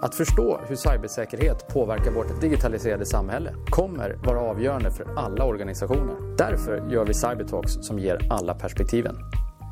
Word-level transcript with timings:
Att 0.00 0.14
förstå 0.14 0.60
hur 0.68 0.76
cybersäkerhet 0.76 1.68
påverkar 1.68 2.10
vårt 2.10 2.40
digitaliserade 2.40 3.06
samhälle 3.06 3.54
kommer 3.70 4.18
vara 4.24 4.40
avgörande 4.40 4.90
för 4.90 5.06
alla 5.16 5.44
organisationer. 5.44 6.36
Därför 6.36 6.90
gör 6.90 7.04
vi 7.04 7.14
Cybertalks 7.14 7.72
som 7.80 7.98
ger 7.98 8.26
alla 8.30 8.54
perspektiven. 8.54 9.16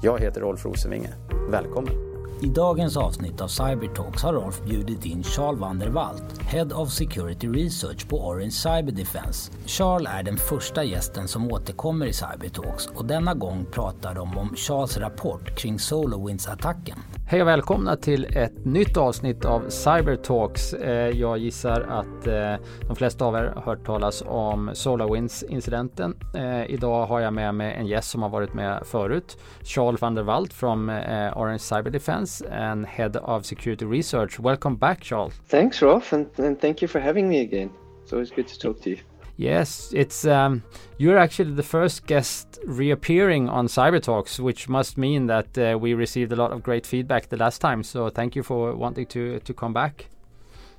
Jag 0.03 0.21
heter 0.21 0.41
Rolf 0.41 0.65
Rosenvinge. 0.65 1.15
Välkommen! 1.51 1.93
I 2.41 2.47
dagens 2.47 2.97
avsnitt 2.97 3.41
av 3.41 3.49
Cybertalks 3.49 4.23
har 4.23 4.33
Rolf 4.33 4.63
bjudit 4.65 5.05
in 5.05 5.23
Charles 5.23 5.61
van 5.61 5.79
der 5.79 5.89
Walt, 5.89 6.39
Head 6.41 6.73
of 6.75 6.91
Security 6.91 7.49
Research 7.49 8.09
på 8.09 8.29
Orange 8.29 8.51
Cyber 8.51 8.93
Defense. 8.93 9.53
Charles 9.67 10.09
är 10.13 10.23
den 10.23 10.37
första 10.37 10.85
gästen 10.85 11.29
som 11.29 11.53
återkommer 11.53 12.07
i 12.07 12.13
Cybertalks 12.13 12.87
och 12.87 13.05
denna 13.05 13.35
gång 13.35 13.67
pratar 13.73 14.15
de 14.15 14.39
om 14.39 14.55
Charles 14.57 14.99
rapport 14.99 15.59
kring 15.59 15.77
SolarWinds-attacken. 15.77 16.99
Hej 17.29 17.43
och 17.43 17.49
välkomna 17.49 17.97
till 17.97 18.37
ett 18.37 18.65
nytt 18.65 18.97
avsnitt 18.97 19.45
av 19.45 19.69
Cybertalks. 19.69 20.73
Eh, 20.73 21.11
jag 21.11 21.39
gissar 21.39 21.81
att 21.81 22.27
eh, 22.27 22.67
de 22.87 22.97
flesta 22.97 23.25
av 23.25 23.35
er 23.35 23.53
har 23.55 23.63
hört 23.63 23.87
talas 23.87 24.23
om 24.27 24.71
SolarWinds-incidenten. 24.75 26.15
Eh, 26.35 26.71
idag 26.71 27.07
har 27.07 27.21
jag 27.21 27.35
med 27.35 27.55
mig 27.55 27.75
en 27.75 27.87
gäst 27.87 28.11
som 28.11 28.23
har 28.23 28.29
varit 28.29 28.55
med 28.55 28.83
förut. 28.85 29.39
Charles 29.63 30.01
van 30.01 30.15
der 30.15 30.23
Walt 30.23 30.53
från 30.53 30.91
Orange 30.91 31.59
Cyber 31.59 31.91
Defense 31.91 32.57
and 32.57 32.87
Head 32.87 33.17
of 33.23 33.45
Security 33.45 33.85
Research. 33.85 34.41
Welcome 34.41 34.77
back 34.77 35.05
Charles. 35.05 35.41
Thanks 35.51 35.83
Rolf 35.83 36.13
and, 36.13 36.27
and 36.39 36.61
thank 36.61 36.83
you 36.83 36.89
for 36.89 37.01
having 37.01 37.29
me 37.29 37.41
again. 37.41 37.71
It's 38.05 38.13
always 38.13 38.31
good 38.31 38.49
to 38.49 38.59
talk 38.59 38.83
to 38.83 38.91
you. 38.91 38.99
Yes, 39.37 39.93
it's 39.95 40.25
um, 40.25 40.63
you're 40.97 41.19
actually 41.19 41.53
the 41.53 41.63
first 41.63 42.07
guest 42.07 42.59
reappearing 42.65 43.49
on 43.51 43.67
Cyber 43.67 44.03
Talks, 44.03 44.41
which 44.41 44.69
must 44.69 44.97
mean 44.97 45.27
that 45.27 45.59
uh, 45.59 45.79
we 45.79 45.93
received 45.93 46.33
a 46.33 46.37
lot 46.37 46.53
of 46.53 46.63
great 46.63 46.87
feedback 46.87 47.29
the 47.29 47.37
last 47.37 47.61
time. 47.61 47.83
So 47.83 48.09
thank 48.09 48.35
you 48.35 48.43
for 48.43 48.75
wanting 48.75 49.07
to 49.07 49.39
to 49.41 49.55
come 49.55 49.75
back. 49.75 50.07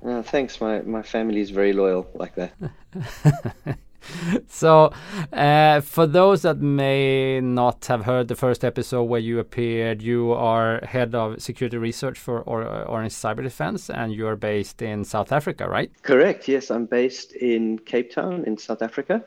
Uh, 0.04 0.22
thanks, 0.22 0.60
my 0.60 0.82
my 0.82 1.02
family 1.02 1.40
is 1.40 1.50
very 1.50 1.72
loyal 1.72 2.08
like 2.14 2.34
that. 2.34 3.78
so, 4.48 4.92
uh, 5.32 5.80
for 5.80 6.06
those 6.06 6.42
that 6.42 6.58
may 6.58 7.40
not 7.40 7.86
have 7.86 8.04
heard 8.04 8.28
the 8.28 8.36
first 8.36 8.64
episode 8.64 9.04
where 9.04 9.20
you 9.20 9.38
appeared, 9.38 10.02
you 10.02 10.32
are 10.32 10.80
head 10.84 11.14
of 11.14 11.40
security 11.42 11.76
research 11.76 12.18
for 12.18 12.40
or 12.42 12.64
Orange 12.64 13.12
Cyber 13.12 13.42
Defense, 13.42 13.90
and 13.90 14.12
you 14.12 14.26
are 14.26 14.36
based 14.36 14.82
in 14.82 15.04
South 15.04 15.32
Africa, 15.32 15.68
right? 15.68 15.90
Correct. 16.02 16.48
Yes, 16.48 16.70
I'm 16.70 16.86
based 16.86 17.32
in 17.32 17.78
Cape 17.78 18.10
Town 18.12 18.44
in 18.44 18.58
South 18.58 18.82
Africa, 18.82 19.24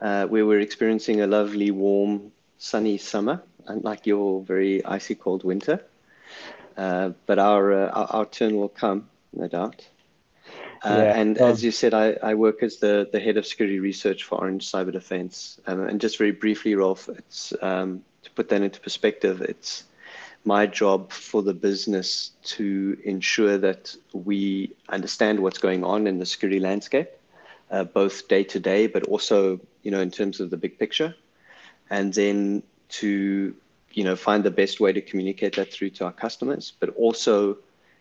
uh, 0.00 0.26
where 0.26 0.46
we're 0.46 0.60
experiencing 0.60 1.20
a 1.20 1.26
lovely, 1.26 1.70
warm, 1.70 2.32
sunny 2.58 2.98
summer, 2.98 3.42
unlike 3.66 4.06
your 4.06 4.42
very 4.42 4.84
icy 4.84 5.14
cold 5.14 5.44
winter. 5.44 5.80
Uh, 6.76 7.10
but 7.26 7.38
our, 7.38 7.72
uh, 7.72 7.88
our, 7.90 8.06
our 8.06 8.26
turn 8.26 8.56
will 8.56 8.68
come, 8.68 9.08
no 9.32 9.46
doubt. 9.46 9.86
Uh, 10.84 10.88
yeah. 10.88 11.18
And 11.18 11.38
well, 11.38 11.48
as 11.48 11.64
you 11.64 11.70
said, 11.70 11.94
I, 11.94 12.16
I 12.22 12.34
work 12.34 12.62
as 12.62 12.76
the, 12.76 13.08
the 13.10 13.18
head 13.18 13.36
of 13.36 13.46
security 13.46 13.80
research 13.80 14.24
for 14.24 14.38
Orange 14.38 14.70
Cyber 14.70 14.92
Defense. 14.92 15.58
Um, 15.66 15.86
and 15.86 16.00
just 16.00 16.18
very 16.18 16.32
briefly, 16.32 16.74
Rolf, 16.74 17.08
it's 17.08 17.54
um, 17.62 18.02
to 18.22 18.30
put 18.32 18.50
that 18.50 18.60
into 18.60 18.80
perspective, 18.80 19.40
it's 19.40 19.84
my 20.44 20.66
job 20.66 21.10
for 21.10 21.42
the 21.42 21.54
business 21.54 22.32
to 22.42 22.98
ensure 23.04 23.56
that 23.58 23.96
we 24.12 24.72
understand 24.90 25.40
what's 25.40 25.58
going 25.58 25.84
on 25.84 26.06
in 26.06 26.18
the 26.18 26.26
security 26.26 26.60
landscape, 26.60 27.08
uh, 27.70 27.84
both 27.84 28.28
day 28.28 28.44
to 28.44 28.60
day, 28.60 28.86
but 28.86 29.04
also 29.04 29.58
you 29.82 29.90
know 29.90 30.00
in 30.00 30.10
terms 30.10 30.40
of 30.40 30.50
the 30.50 30.56
big 30.56 30.78
picture, 30.78 31.14
and 31.88 32.12
then 32.12 32.62
to 32.88 33.54
you 33.92 34.04
know 34.04 34.16
find 34.16 34.44
the 34.44 34.50
best 34.50 34.80
way 34.80 34.92
to 34.92 35.00
communicate 35.00 35.56
that 35.56 35.72
through 35.72 35.90
to 35.90 36.04
our 36.04 36.12
customers, 36.12 36.74
but 36.78 36.90
also 36.90 37.56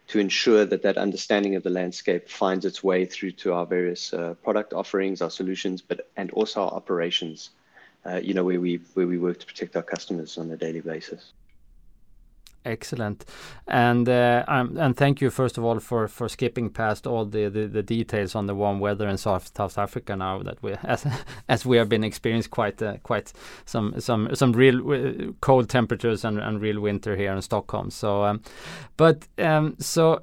to 0.07 0.19
ensure 0.19 0.65
that 0.65 0.81
that 0.81 0.97
understanding 0.97 1.55
of 1.55 1.63
the 1.63 1.69
landscape 1.69 2.29
finds 2.29 2.65
its 2.65 2.83
way 2.83 3.05
through 3.05 3.31
to 3.31 3.53
our 3.53 3.65
various 3.65 4.13
uh, 4.13 4.33
product 4.43 4.73
offerings, 4.73 5.21
our 5.21 5.29
solutions, 5.29 5.81
but 5.81 6.09
and 6.17 6.31
also 6.31 6.61
our 6.61 6.71
operations. 6.71 7.51
Uh, 8.05 8.19
you 8.21 8.33
know 8.33 8.43
where 8.43 8.59
we 8.59 8.81
where 8.95 9.07
we 9.07 9.17
work 9.17 9.39
to 9.39 9.45
protect 9.45 9.75
our 9.75 9.83
customers 9.83 10.37
on 10.37 10.51
a 10.51 10.57
daily 10.57 10.81
basis. 10.81 11.31
Excellent, 12.65 13.25
and 13.67 14.07
uh, 14.07 14.45
um, 14.47 14.77
and 14.77 14.95
thank 14.95 15.19
you 15.19 15.29
first 15.29 15.57
of 15.57 15.65
all 15.65 15.79
for 15.79 16.07
for 16.07 16.29
skipping 16.29 16.69
past 16.69 17.05
all 17.05 17.25
the, 17.25 17.49
the, 17.49 17.67
the, 17.67 17.83
details 17.83 18.35
on 18.35 18.45
the 18.45 18.55
warm 18.55 18.79
weather 18.79 19.05
in 19.09 19.17
South 19.17 19.51
South 19.53 19.77
Africa 19.77 20.15
now 20.15 20.41
that 20.43 20.63
we 20.63 20.73
as 20.83 21.05
as 21.49 21.65
we 21.65 21.75
have 21.75 21.89
been 21.89 22.05
experiencing 22.05 22.51
quite 22.51 22.81
uh, 22.81 22.97
quite 23.03 23.33
some 23.65 23.99
some 23.99 24.33
some 24.33 24.53
real 24.53 24.93
uh, 24.93 25.33
cold 25.41 25.67
temperatures 25.67 26.23
and, 26.23 26.39
and 26.39 26.61
real 26.61 26.79
winter 26.79 27.17
here 27.17 27.33
in 27.33 27.41
Stockholm. 27.41 27.91
So, 27.91 28.23
um, 28.23 28.41
but 28.95 29.27
um, 29.39 29.75
so 29.79 30.21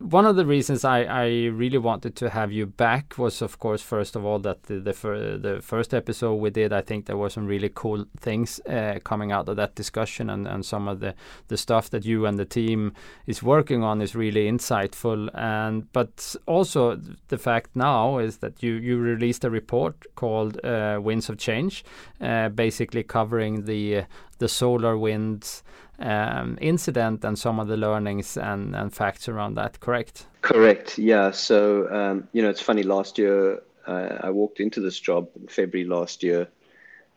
one 0.00 0.26
of 0.26 0.36
the 0.36 0.46
reasons 0.46 0.84
I, 0.84 1.02
I 1.02 1.26
really 1.46 1.78
wanted 1.78 2.14
to 2.16 2.30
have 2.30 2.52
you 2.52 2.66
back 2.66 3.18
was, 3.18 3.42
of 3.42 3.58
course, 3.58 3.82
first 3.82 4.14
of 4.14 4.24
all, 4.24 4.38
that 4.40 4.64
the 4.64 4.78
the, 4.78 4.92
fir 4.92 5.36
the 5.36 5.60
first 5.60 5.92
episode 5.92 6.34
we 6.34 6.50
did, 6.50 6.72
I 6.72 6.82
think 6.82 7.06
there 7.06 7.16
were 7.16 7.30
some 7.30 7.46
really 7.46 7.70
cool 7.74 8.04
things 8.16 8.60
uh, 8.60 9.00
coming 9.02 9.32
out 9.32 9.48
of 9.48 9.56
that 9.56 9.74
discussion, 9.74 10.30
and, 10.30 10.46
and 10.46 10.64
some 10.64 10.86
of 10.86 11.00
the, 11.00 11.14
the 11.48 11.56
stuff 11.56 11.90
that 11.90 12.04
you 12.04 12.26
and 12.26 12.38
the 12.38 12.44
team 12.44 12.92
is 13.26 13.42
working 13.42 13.82
on 13.82 14.00
is 14.00 14.14
really 14.14 14.48
insightful. 14.48 15.30
And 15.34 15.92
but 15.92 16.36
also 16.46 17.00
the 17.26 17.38
fact 17.38 17.70
now 17.74 18.18
is 18.18 18.38
that 18.38 18.62
you 18.62 18.74
you 18.74 18.98
released 18.98 19.44
a 19.44 19.50
report 19.50 20.06
called 20.14 20.64
uh, 20.64 21.00
Winds 21.02 21.28
of 21.28 21.38
Change, 21.38 21.84
uh, 22.20 22.50
basically 22.50 23.02
covering 23.02 23.64
the 23.64 24.04
the 24.38 24.48
solar 24.48 24.96
winds 24.96 25.64
um, 25.98 26.58
incident 26.60 27.24
and 27.24 27.38
some 27.38 27.58
of 27.58 27.68
the 27.68 27.76
learnings 27.76 28.36
and, 28.36 28.74
and 28.74 28.92
facts 28.92 29.28
around 29.28 29.54
that, 29.54 29.80
correct? 29.80 30.26
Correct, 30.42 30.98
yeah. 30.98 31.30
So, 31.30 31.92
um, 31.92 32.28
you 32.32 32.42
know, 32.42 32.50
it's 32.50 32.60
funny, 32.60 32.82
last 32.82 33.18
year 33.18 33.62
uh, 33.86 34.18
I 34.20 34.30
walked 34.30 34.60
into 34.60 34.80
this 34.80 34.98
job 34.98 35.28
in 35.40 35.48
February 35.48 35.88
last 35.88 36.22
year 36.22 36.48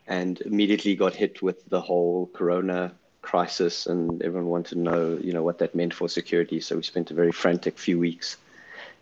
and 0.08 0.42
immediately 0.42 0.96
got 0.96 1.14
hit 1.14 1.42
with 1.42 1.70
the 1.70 1.82
whole 1.82 2.30
corona 2.34 2.94
crisis 3.22 3.86
and 3.86 4.22
everyone 4.24 4.50
wanted 4.50 4.76
to 4.76 4.80
know, 4.80 5.20
you 5.22 5.32
know, 5.32 5.44
what 5.44 5.60
that 5.60 5.76
meant 5.76 5.94
for 5.94 6.10
security. 6.10 6.60
So 6.60 6.76
we 6.76 6.84
spent 6.84 7.12
a 7.12 7.14
very 7.14 7.32
frantic 7.32 7.78
few 7.78 8.00
weeks 8.00 8.38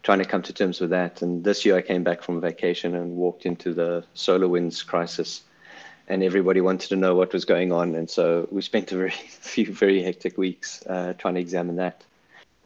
trying 0.04 0.20
to 0.20 0.26
come 0.26 0.42
to 0.44 0.54
terms 0.54 0.80
with 0.80 0.90
that. 0.90 1.22
And 1.22 1.44
this 1.44 1.66
year 1.66 1.78
I 1.78 1.82
came 1.82 2.04
back 2.04 2.22
from 2.22 2.42
vacation 2.42 2.96
and 2.96 3.16
walked 3.16 3.46
into 3.46 3.74
the 3.74 4.04
SolarWinds 4.16 4.86
crisis 4.86 5.44
and 6.10 6.24
everybody 6.24 6.60
wanted 6.60 6.90
to 6.90 6.96
know 6.96 7.16
what 7.16 7.32
was 7.32 7.46
going 7.46 7.72
on. 7.72 7.96
And 7.96 8.10
so 8.10 8.48
we 8.52 8.62
spent 8.62 8.92
a 8.92 8.98
very 8.98 9.12
few 9.28 9.72
very 9.72 10.02
hectic 10.02 10.38
weeks 10.38 10.84
uh, 10.88 11.14
trying 11.14 11.36
to 11.36 11.40
examine 11.40 11.76
that. 11.78 12.04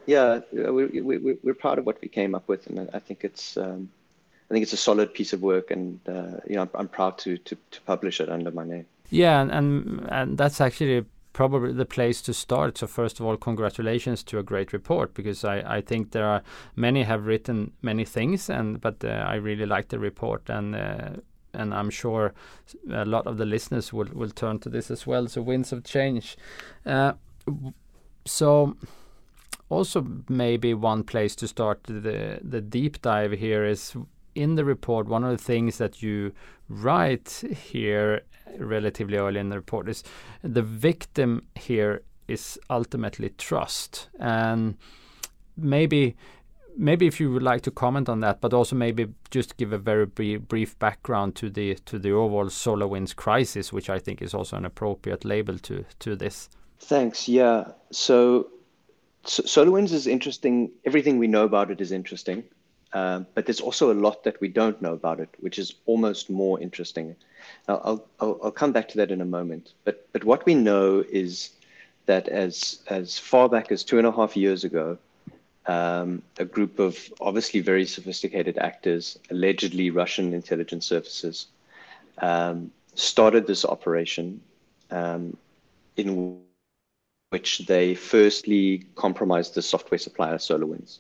Yeah, 0.06 0.40
we, 0.52 1.02
we, 1.02 1.38
we're 1.44 1.54
proud 1.54 1.78
of 1.78 1.86
what 1.86 2.02
we 2.02 2.08
came 2.08 2.36
up 2.36 2.48
with, 2.48 2.68
and 2.68 2.90
I 2.94 3.00
think 3.00 3.24
it's 3.24 3.56
um, 3.56 3.90
I 4.50 4.54
think 4.54 4.64
it's 4.64 4.74
a 4.74 4.78
solid 4.78 5.14
piece 5.14 5.32
of 5.32 5.42
work, 5.42 5.72
and 5.72 6.00
uh, 6.10 6.40
you 6.46 6.56
know 6.56 6.64
I'm, 6.64 6.70
I'm 6.76 6.88
proud 6.90 7.18
to, 7.20 7.38
to, 7.38 7.58
to 7.72 7.82
publish 7.82 8.20
it 8.20 8.30
under 8.30 8.52
my 8.52 8.66
name. 8.66 8.86
Yeah, 9.10 9.42
and, 9.42 9.52
and 9.52 10.08
and 10.12 10.38
that's 10.38 10.60
actually 10.60 11.06
probably 11.32 11.74
the 11.74 11.86
place 11.86 12.22
to 12.22 12.34
start. 12.34 12.78
So 12.78 12.88
first 12.88 13.20
of 13.20 13.26
all, 13.26 13.38
congratulations 13.38 14.24
to 14.24 14.40
a 14.40 14.44
great 14.44 14.72
report 14.72 15.14
because 15.14 15.44
I, 15.44 15.78
I 15.78 15.82
think 15.82 16.12
there 16.12 16.26
are 16.26 16.44
many 16.76 17.04
have 17.04 17.26
written 17.26 17.72
many 17.82 18.06
things 18.06 18.50
and 18.50 18.80
but 18.80 19.04
uh, 19.04 19.08
I 19.08 19.36
really 19.36 19.66
like 19.66 19.88
the 19.88 20.00
report 20.00 20.50
and 20.50 20.76
uh, 20.76 21.10
and 21.54 21.74
I'm 21.74 21.90
sure 21.90 22.34
a 22.92 23.06
lot 23.06 23.28
of 23.28 23.38
the 23.38 23.46
listeners 23.46 23.94
will 23.94 24.10
will 24.14 24.30
turn 24.30 24.60
to 24.60 24.70
this 24.70 24.92
as 24.92 25.08
well. 25.08 25.28
So 25.28 25.42
winds 25.42 25.72
of 25.72 25.84
change. 25.84 26.38
Uh, 26.86 27.14
so 28.26 28.76
also 29.70 30.06
maybe 30.30 30.74
one 30.74 31.04
place 31.04 31.36
to 31.38 31.48
start 31.48 31.84
the 31.84 32.40
the 32.42 32.62
deep 32.62 33.02
dive 33.02 33.32
here 33.32 33.66
is 33.66 33.96
in 34.36 34.56
the 34.56 34.66
report. 34.66 35.08
One 35.08 35.24
of 35.24 35.32
the 35.38 35.44
things 35.44 35.78
that 35.78 36.02
you 36.02 36.34
write 36.70 37.44
here 37.72 38.22
relatively 38.58 39.18
early 39.18 39.40
in 39.40 39.50
the 39.50 39.58
report 39.58 39.90
is 39.90 40.04
the 40.42 40.62
victim 40.62 41.48
here 41.56 42.02
is 42.28 42.60
ultimately 42.70 43.30
trust 43.38 44.10
and 44.20 44.78
maybe 45.58 46.16
maybe 46.78 47.08
if 47.08 47.20
you 47.20 47.32
would 47.32 47.44
like 47.44 47.62
to 47.62 47.72
comment 47.72 48.10
on 48.10 48.20
that, 48.22 48.42
but 48.42 48.54
also 48.54 48.76
maybe 48.76 49.08
just 49.32 49.58
give 49.58 49.74
a 49.74 49.78
very 49.78 50.06
brief 50.06 50.78
background 50.80 51.36
to 51.36 51.50
the 51.50 51.76
to 51.86 52.00
the 52.00 52.12
overall 52.12 52.46
SolarWinds 52.46 53.16
crisis, 53.16 53.74
which 53.74 53.90
I 53.90 54.00
think 54.00 54.22
is 54.22 54.34
also 54.34 54.58
an 54.58 54.66
appropriate 54.66 55.26
label 55.26 55.58
to 55.60 55.86
to 56.00 56.16
this. 56.16 56.50
Thanks. 56.80 57.28
Yeah. 57.30 57.72
So, 57.92 58.50
so 59.24 59.44
SolarWinds 59.44 59.94
is 59.94 60.08
interesting. 60.08 60.72
Everything 60.86 61.18
we 61.18 61.28
know 61.28 61.46
about 61.46 61.72
it 61.72 61.80
is 61.80 61.92
interesting, 61.92 62.44
um, 62.94 63.26
but 63.34 63.46
there's 63.46 63.62
also 63.62 63.92
a 63.92 63.96
lot 63.96 64.24
that 64.24 64.40
we 64.42 64.50
don't 64.50 64.82
know 64.82 64.94
about 64.94 65.20
it, 65.20 65.30
which 65.40 65.58
is 65.58 65.76
almost 65.86 66.30
more 66.30 66.60
interesting. 66.60 67.16
I'll, 67.68 68.06
I'll, 68.20 68.40
I'll 68.44 68.52
come 68.52 68.72
back 68.72 68.90
to 68.90 68.98
that 68.98 69.12
in 69.12 69.22
a 69.22 69.26
moment. 69.26 69.74
But 69.86 70.08
but 70.12 70.24
what 70.24 70.46
we 70.46 70.56
know 70.56 71.04
is 71.10 71.52
that 72.06 72.28
as 72.28 72.80
as 72.88 73.18
far 73.18 73.48
back 73.50 73.72
as 73.72 73.84
two 73.84 73.98
and 73.98 74.08
a 74.08 74.12
half 74.12 74.36
years 74.36 74.64
ago, 74.64 74.98
um, 75.66 76.22
a 76.38 76.46
group 76.46 76.80
of 76.80 76.98
obviously 77.22 77.62
very 77.62 77.86
sophisticated 77.86 78.58
actors, 78.58 79.18
allegedly 79.30 79.90
Russian 79.90 80.34
intelligence 80.34 80.86
services, 80.86 81.48
um, 82.20 82.72
started 82.96 83.48
this 83.48 83.66
operation 83.66 84.42
um, 84.92 85.38
in 85.98 86.40
which 87.30 87.60
they 87.60 87.96
firstly 87.96 88.86
compromised 88.96 89.56
the 89.56 89.62
software 89.62 89.98
supplier 89.98 90.38
SolarWinds. 90.38 91.00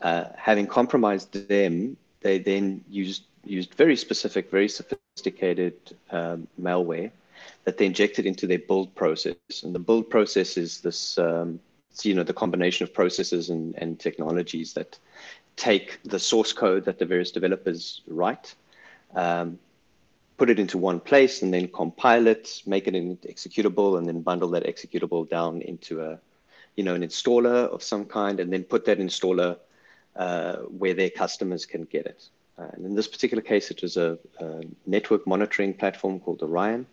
Uh, 0.00 0.24
having 0.36 0.66
compromised 0.66 1.48
them, 1.48 1.96
they 2.20 2.38
then 2.38 2.84
used 2.88 3.24
used 3.44 3.74
very 3.74 3.96
specific, 3.96 4.50
very 4.50 4.68
sophisticated 4.68 5.74
um, 6.10 6.46
malware 6.60 7.10
that 7.64 7.78
they 7.78 7.86
injected 7.86 8.26
into 8.26 8.46
their 8.46 8.58
build 8.58 8.94
process. 8.94 9.36
And 9.62 9.74
the 9.74 9.78
build 9.78 10.10
process 10.10 10.56
is 10.56 10.80
this, 10.80 11.18
um, 11.18 11.60
you 12.02 12.14
know, 12.14 12.22
the 12.22 12.32
combination 12.32 12.84
of 12.84 12.94
processes 12.94 13.50
and, 13.50 13.74
and 13.76 13.98
technologies 13.98 14.72
that 14.74 14.98
take 15.56 15.98
the 16.04 16.18
source 16.18 16.52
code 16.52 16.84
that 16.84 16.98
the 16.98 17.04
various 17.04 17.32
developers 17.32 18.02
write, 18.06 18.54
um, 19.14 19.58
put 20.36 20.50
it 20.50 20.60
into 20.60 20.78
one 20.78 21.00
place, 21.00 21.42
and 21.42 21.52
then 21.52 21.66
compile 21.68 22.28
it, 22.28 22.62
make 22.66 22.86
it 22.86 22.94
an 22.94 23.16
executable, 23.28 23.98
and 23.98 24.06
then 24.06 24.20
bundle 24.20 24.50
that 24.50 24.64
executable 24.64 25.28
down 25.28 25.60
into 25.62 26.00
a, 26.00 26.18
you 26.76 26.84
know, 26.84 26.94
an 26.94 27.02
installer 27.02 27.68
of 27.74 27.82
some 27.82 28.04
kind, 28.04 28.38
and 28.38 28.52
then 28.52 28.62
put 28.62 28.84
that 28.84 28.98
installer 28.98 29.56
uh, 30.14 30.56
where 30.56 30.94
their 30.94 31.10
customers 31.10 31.66
can 31.66 31.84
get 31.84 32.06
it. 32.06 32.28
Uh, 32.56 32.68
and 32.74 32.86
in 32.86 32.94
this 32.94 33.08
particular 33.08 33.42
case, 33.42 33.70
it 33.70 33.82
was 33.82 33.96
a, 33.96 34.18
a 34.38 34.62
network 34.86 35.26
monitoring 35.26 35.74
platform 35.74 36.20
called 36.20 36.42
Orion. 36.42 36.86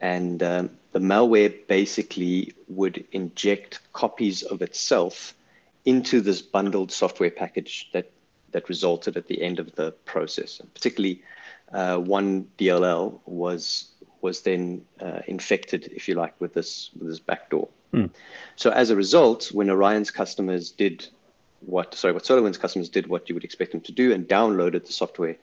And 0.00 0.42
um, 0.42 0.70
the 0.92 0.98
malware 0.98 1.66
basically 1.66 2.54
would 2.68 3.04
inject 3.12 3.80
copies 3.92 4.42
of 4.42 4.62
itself 4.62 5.34
into 5.84 6.20
this 6.20 6.42
bundled 6.42 6.90
software 6.90 7.30
package 7.30 7.90
that, 7.92 8.10
that 8.52 8.68
resulted 8.68 9.16
at 9.16 9.26
the 9.26 9.42
end 9.42 9.58
of 9.58 9.74
the 9.74 9.92
process. 10.04 10.60
And 10.60 10.72
particularly, 10.74 11.22
uh, 11.72 11.98
one 11.98 12.46
DLL 12.58 13.20
was 13.26 13.90
was 14.20 14.40
then 14.40 14.82
uh, 15.00 15.20
infected, 15.26 15.90
if 15.94 16.08
you 16.08 16.14
like, 16.14 16.34
with 16.40 16.54
this 16.54 16.90
with 16.98 17.08
this 17.08 17.18
backdoor. 17.18 17.68
Mm. 17.92 18.10
So 18.56 18.70
as 18.70 18.90
a 18.90 18.96
result, 18.96 19.52
when 19.52 19.68
Orion's 19.68 20.10
customers 20.10 20.70
did 20.70 21.06
what 21.60 21.94
sorry 21.94 22.14
what 22.14 22.24
SolarWinds 22.24 22.58
customers 22.58 22.88
did 22.88 23.06
what 23.06 23.28
you 23.28 23.34
would 23.34 23.44
expect 23.44 23.72
them 23.72 23.80
to 23.82 23.92
do 23.92 24.12
and 24.12 24.26
downloaded 24.26 24.86
the 24.86 24.92
software, 24.92 25.36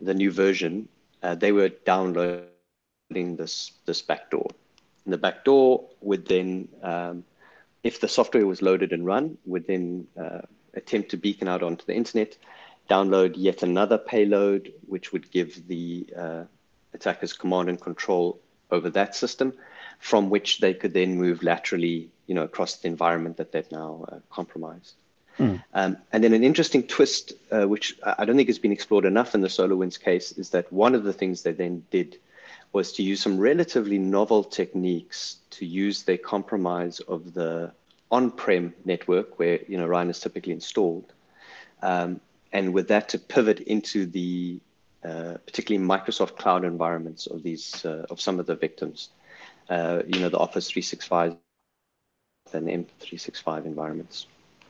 the 0.00 0.14
new 0.14 0.30
version, 0.30 0.88
uh, 1.22 1.34
they 1.34 1.52
were 1.52 1.68
downloading 1.68 2.46
this 3.10 3.72
this 3.84 4.02
backdoor. 4.02 4.48
And 5.04 5.12
the 5.12 5.18
backdoor 5.18 5.84
would 6.00 6.26
then, 6.26 6.68
um, 6.82 7.24
if 7.84 8.00
the 8.00 8.08
software 8.08 8.46
was 8.46 8.62
loaded 8.62 8.92
and 8.92 9.06
run, 9.06 9.38
would 9.46 9.66
then 9.66 10.08
uh, 10.20 10.42
attempt 10.74 11.10
to 11.10 11.16
beacon 11.16 11.48
out 11.48 11.62
onto 11.62 11.84
the 11.86 11.94
internet, 11.94 12.36
download 12.90 13.34
yet 13.36 13.62
another 13.62 13.98
payload, 13.98 14.72
which 14.86 15.12
would 15.12 15.30
give 15.30 15.66
the 15.68 16.06
uh, 16.16 16.44
attackers 16.92 17.32
command 17.32 17.68
and 17.68 17.80
control 17.80 18.40
over 18.72 18.90
that 18.90 19.14
system, 19.14 19.52
from 20.00 20.28
which 20.28 20.58
they 20.58 20.74
could 20.74 20.92
then 20.92 21.16
move 21.16 21.44
laterally, 21.44 22.10
you 22.26 22.34
know, 22.34 22.42
across 22.42 22.76
the 22.78 22.88
environment 22.88 23.36
that 23.36 23.52
they've 23.52 23.70
now 23.70 24.04
uh, 24.10 24.18
compromised. 24.30 24.94
Mm. 25.38 25.62
Um, 25.74 25.98
and 26.12 26.24
then 26.24 26.32
an 26.32 26.42
interesting 26.42 26.82
twist, 26.82 27.34
uh, 27.52 27.68
which 27.68 27.96
I 28.02 28.24
don't 28.24 28.36
think 28.36 28.48
has 28.48 28.58
been 28.58 28.72
explored 28.72 29.04
enough 29.04 29.34
in 29.34 29.42
the 29.42 29.48
SolarWinds 29.48 30.00
case, 30.00 30.32
is 30.32 30.50
that 30.50 30.72
one 30.72 30.96
of 30.96 31.04
the 31.04 31.12
things 31.12 31.42
they 31.42 31.52
then 31.52 31.84
did 31.92 32.18
was 32.76 32.92
to 32.92 33.02
use 33.02 33.22
some 33.22 33.38
relatively 33.38 33.98
novel 33.98 34.44
techniques 34.44 35.38
to 35.48 35.64
use 35.64 36.02
their 36.02 36.18
compromise 36.18 37.00
of 37.14 37.32
the 37.32 37.72
on-prem 38.10 38.74
network 38.84 39.38
where 39.38 39.58
you 39.66 39.78
know 39.78 39.84
Orion 39.84 40.10
is 40.10 40.20
typically 40.20 40.52
installed, 40.52 41.08
um, 41.82 42.20
and 42.52 42.74
with 42.74 42.86
that 42.88 43.08
to 43.12 43.18
pivot 43.18 43.60
into 43.60 44.04
the 44.04 44.60
uh, 45.02 45.34
particularly 45.46 45.82
Microsoft 45.94 46.36
cloud 46.36 46.64
environments 46.64 47.26
of 47.26 47.42
these 47.42 47.64
uh, 47.86 48.04
of 48.10 48.20
some 48.20 48.38
of 48.38 48.44
the 48.44 48.56
victims, 48.66 49.08
uh, 49.70 50.02
you 50.06 50.20
know 50.20 50.28
the 50.28 50.42
Office 50.46 50.68
365 50.68 51.36
and 52.52 52.68
M365 52.68 53.64
environments. 53.64 54.26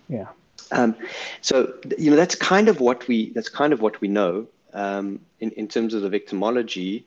Yeah. 0.08 0.28
Um, 0.70 0.94
so 1.40 1.74
you 1.98 2.10
know 2.10 2.16
that's 2.16 2.36
kind 2.36 2.68
of 2.68 2.78
what 2.78 3.08
we 3.08 3.30
that's 3.30 3.48
kind 3.48 3.72
of 3.72 3.80
what 3.80 4.00
we 4.00 4.06
know 4.06 4.46
um, 4.72 5.18
in 5.40 5.50
in 5.62 5.66
terms 5.66 5.92
of 5.92 6.02
the 6.02 6.12
victimology. 6.18 7.02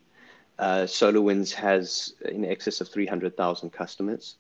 Uh, 0.59 0.83
SolarWinds 0.83 1.53
has 1.53 2.13
in 2.25 2.43
excess 2.43 2.81
of 2.81 2.89
300,000 2.89 3.71
customers. 3.71 4.35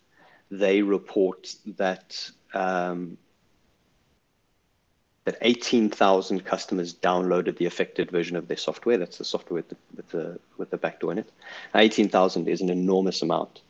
They 0.51 0.81
report 0.81 1.55
that 1.77 2.29
um, 2.53 3.17
that 5.23 5.37
18,000 5.41 6.43
customers 6.43 6.93
downloaded 6.93 7.57
the 7.57 7.67
affected 7.67 8.11
version 8.11 8.35
of 8.35 8.49
their 8.49 8.57
software. 8.57 8.97
That's 8.97 9.17
the 9.17 9.23
software 9.23 9.55
with 9.55 9.69
the 9.69 9.77
with 9.95 10.09
the, 10.09 10.39
with 10.57 10.69
the 10.71 10.77
backdoor 10.77 11.13
in 11.13 11.19
it. 11.19 11.31
18,000 11.73 12.49
is 12.49 12.59
an 12.59 12.69
enormous 12.69 13.21
amount, 13.21 13.61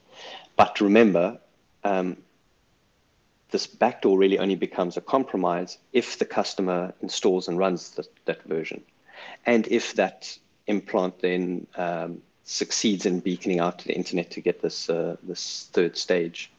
but 0.55 0.81
remember, 0.81 1.39
um, 1.83 2.17
this 3.51 3.67
backdoor 3.67 4.17
really 4.17 4.39
only 4.39 4.55
becomes 4.55 4.97
a 4.97 5.01
compromise 5.01 5.77
if 5.93 6.17
the 6.17 6.25
customer 6.25 6.93
installs 7.01 7.47
and 7.47 7.59
runs 7.59 7.91
the, 7.91 8.07
that 8.25 8.41
version. 8.43 8.81
And 9.45 9.67
if 9.67 9.93
that 9.95 10.35
implant 10.65 11.19
then 11.19 11.67
um, 11.75 12.21
succeeds 12.49 13.05
in 13.05 13.19
beaconing 13.19 13.59
out 13.59 13.77
to 13.77 13.87
the 13.87 13.93
internet 13.93 14.31
to 14.31 14.41
get 14.41 14.59
this, 14.59 14.89
uh, 14.89 15.15
this 15.21 15.69
third 15.71 15.95
stage. 15.95 16.51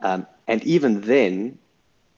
Um, 0.00 0.26
and 0.48 0.64
even 0.64 1.02
then, 1.02 1.58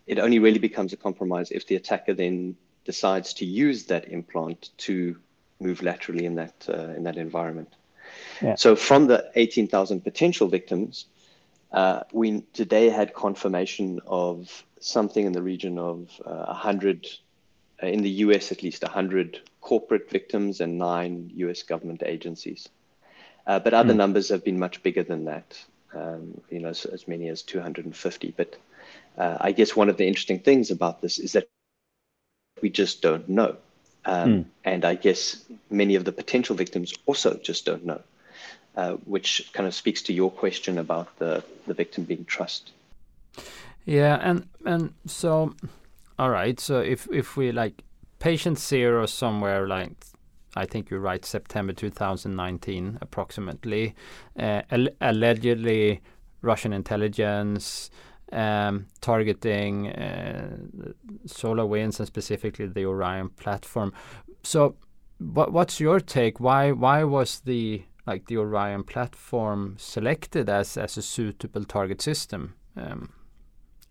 it 0.06 0.20
only 0.20 0.38
really 0.38 0.60
becomes 0.60 0.92
a 0.92 0.96
compromise 0.96 1.50
if 1.50 1.66
the 1.66 1.74
attacker 1.74 2.14
then 2.14 2.56
decides 2.84 3.34
to 3.34 3.44
use 3.44 3.86
that 3.86 4.08
implant 4.08 4.70
to 4.78 5.16
move 5.58 5.82
laterally 5.82 6.26
in 6.26 6.36
that, 6.36 6.54
uh, 6.68 6.94
in 6.96 7.02
that 7.02 7.16
environment. 7.16 7.74
Yeah. 8.40 8.54
So 8.54 8.76
from 8.76 9.08
the 9.08 9.32
18,000 9.34 10.02
potential 10.02 10.46
victims, 10.46 11.06
uh, 11.72 12.04
we 12.12 12.42
today 12.52 12.88
had 12.88 13.14
confirmation 13.14 14.00
of 14.06 14.64
something 14.78 15.26
in 15.26 15.32
the 15.32 15.42
region 15.42 15.76
of 15.76 16.08
uh, 16.24 16.44
100, 16.46 17.04
uh, 17.04 17.08
in 17.82 18.02
the 18.02 18.10
US 18.10 18.52
at 18.52 18.62
least, 18.62 18.82
100 18.82 19.40
corporate 19.60 20.10
victims 20.10 20.60
and 20.60 20.78
nine 20.78 21.30
US 21.36 21.62
government 21.62 22.02
agencies. 22.04 22.68
Uh, 23.46 23.58
but 23.58 23.74
other 23.74 23.94
mm. 23.94 23.98
numbers 23.98 24.28
have 24.28 24.44
been 24.44 24.58
much 24.58 24.82
bigger 24.82 25.02
than 25.02 25.26
that, 25.26 25.64
um, 25.94 26.40
you 26.50 26.58
know, 26.58 26.72
so 26.72 26.90
as 26.92 27.06
many 27.06 27.28
as 27.28 27.42
250. 27.42 28.34
But 28.36 28.56
uh, 29.16 29.36
I 29.40 29.52
guess 29.52 29.76
one 29.76 29.88
of 29.88 29.96
the 29.96 30.06
interesting 30.06 30.40
things 30.40 30.70
about 30.70 31.00
this 31.00 31.18
is 31.18 31.32
that 31.32 31.48
we 32.60 32.70
just 32.70 33.02
don't 33.02 33.28
know. 33.28 33.56
Um, 34.04 34.28
mm. 34.28 34.44
And 34.64 34.84
I 34.84 34.94
guess 34.94 35.44
many 35.70 35.94
of 35.94 36.04
the 36.04 36.12
potential 36.12 36.56
victims 36.56 36.94
also 37.06 37.34
just 37.36 37.64
don't 37.64 37.84
know. 37.84 38.00
Uh, 38.76 38.92
which 39.06 39.48
kind 39.54 39.66
of 39.66 39.74
speaks 39.74 40.02
to 40.02 40.12
your 40.12 40.30
question 40.30 40.76
about 40.76 41.18
the, 41.18 41.42
the 41.66 41.72
victim 41.72 42.04
being 42.04 42.26
trust. 42.26 42.72
Yeah, 43.86 44.18
and 44.20 44.46
and 44.66 44.92
so, 45.06 45.54
all 46.18 46.30
right. 46.30 46.58
So 46.58 46.80
if 46.80 47.08
if 47.12 47.36
we 47.36 47.52
like 47.52 47.82
patient 48.18 48.58
zero 48.58 49.06
somewhere 49.06 49.66
like 49.66 49.92
I 50.56 50.64
think 50.64 50.88
you're 50.90 51.00
right, 51.00 51.24
September 51.24 51.74
2019 51.74 52.98
approximately, 53.02 53.94
uh, 54.38 54.62
al- 54.70 54.88
allegedly 55.02 56.00
Russian 56.40 56.72
intelligence 56.72 57.90
um, 58.32 58.86
targeting 59.02 59.88
uh, 59.88 60.56
SolarWinds 61.26 61.98
and 61.98 62.06
specifically 62.06 62.66
the 62.66 62.86
Orion 62.86 63.28
platform. 63.28 63.92
So, 64.42 64.76
what, 65.18 65.52
what's 65.52 65.78
your 65.78 66.00
take? 66.00 66.40
Why 66.40 66.72
why 66.72 67.04
was 67.04 67.40
the 67.40 67.84
like 68.06 68.26
the 68.26 68.38
Orion 68.38 68.82
platform 68.84 69.76
selected 69.78 70.48
as 70.48 70.76
as 70.76 70.96
a 70.96 71.02
suitable 71.02 71.64
target 71.64 72.00
system 72.00 72.54
um, 72.76 73.10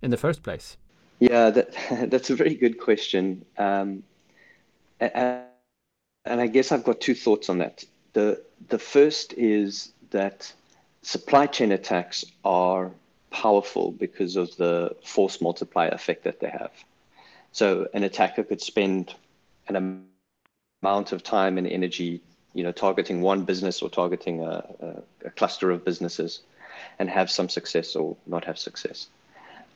in 0.01 0.10
the 0.12 0.17
first 0.17 0.41
place? 0.41 0.77
Yeah, 1.19 1.50
that, 1.50 1.75
that's 2.10 2.29
a 2.29 2.36
very 2.36 2.55
good 2.55 2.79
question. 2.79 3.45
Um, 3.57 4.03
and, 5.00 5.43
and 6.25 6.41
I 6.41 6.48
guess 6.48 6.72
I've 6.72 6.84
got 6.84 7.01
two 7.01 7.15
thoughts 7.15 7.50
on 7.50 7.60
that. 7.60 7.84
The 8.13 8.41
the 8.69 8.79
first 8.79 9.34
is 9.34 9.91
that 10.12 10.51
supply 11.01 11.45
chain 11.48 11.72
attacks 11.72 12.25
are 12.43 12.91
powerful 13.29 13.91
because 13.91 14.38
of 14.38 14.55
the 14.55 14.95
force 15.03 15.41
multiplier 15.41 15.89
effect 15.89 16.24
that 16.24 16.39
they 16.39 16.50
have. 16.50 16.72
So 17.51 17.88
an 17.93 18.03
attacker 18.03 18.43
could 18.43 18.62
spend 18.62 19.13
an 19.67 20.05
amount 20.81 21.12
of 21.12 21.24
time 21.24 21.57
and 21.57 21.67
energy 21.67 22.22
you 22.55 22.63
know, 22.63 22.72
targeting 22.72 23.22
one 23.22 23.43
business 23.43 23.81
or 23.81 23.89
targeting 23.89 24.41
a, 24.41 24.65
a, 24.79 25.27
a 25.27 25.29
cluster 25.31 25.72
of 25.72 25.84
businesses 25.84 26.39
and 26.98 27.10
have 27.10 27.29
some 27.29 27.50
success 27.50 27.95
or 27.95 28.15
not 28.25 28.45
have 28.45 28.57
success. 28.57 29.07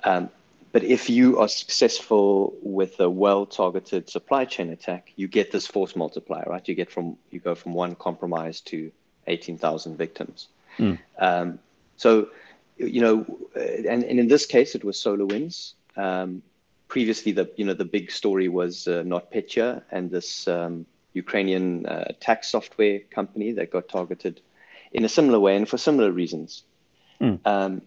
Um, 0.05 0.29
but 0.71 0.83
if 0.83 1.09
you 1.09 1.39
are 1.39 1.47
successful 1.47 2.53
with 2.61 2.99
a 2.99 3.09
well-targeted 3.09 4.09
supply 4.09 4.45
chain 4.45 4.69
attack, 4.69 5.11
you 5.15 5.27
get 5.27 5.51
this 5.51 5.65
force 5.65 5.95
multiplier, 5.95 6.45
right? 6.47 6.67
You 6.67 6.75
get 6.75 6.91
from 6.91 7.17
you 7.31 7.39
go 7.39 7.55
from 7.55 7.73
one 7.73 7.95
compromise 7.95 8.61
to 8.61 8.91
18,000 9.27 9.97
victims. 9.97 10.47
Mm. 10.77 10.99
Um, 11.17 11.59
so, 11.97 12.29
you 12.77 13.01
know, 13.01 13.25
and, 13.55 14.03
and 14.03 14.19
in 14.19 14.27
this 14.27 14.45
case, 14.45 14.75
it 14.75 14.83
was 14.83 14.97
SolarWinds. 14.97 15.73
Um, 15.95 16.41
previously, 16.87 17.31
the 17.31 17.49
you 17.55 17.65
know 17.65 17.73
the 17.73 17.85
big 17.85 18.11
story 18.11 18.47
was 18.47 18.87
uh, 18.87 19.03
NotPetya 19.03 19.83
and 19.91 20.11
this 20.11 20.47
um, 20.47 20.85
Ukrainian 21.13 21.85
uh, 21.85 22.11
tax 22.19 22.49
software 22.49 22.99
company 23.11 23.51
that 23.53 23.71
got 23.71 23.89
targeted 23.89 24.41
in 24.91 25.03
a 25.03 25.09
similar 25.09 25.39
way 25.39 25.55
and 25.55 25.67
for 25.67 25.77
similar 25.77 26.11
reasons. 26.11 26.63
Mm. 27.21 27.81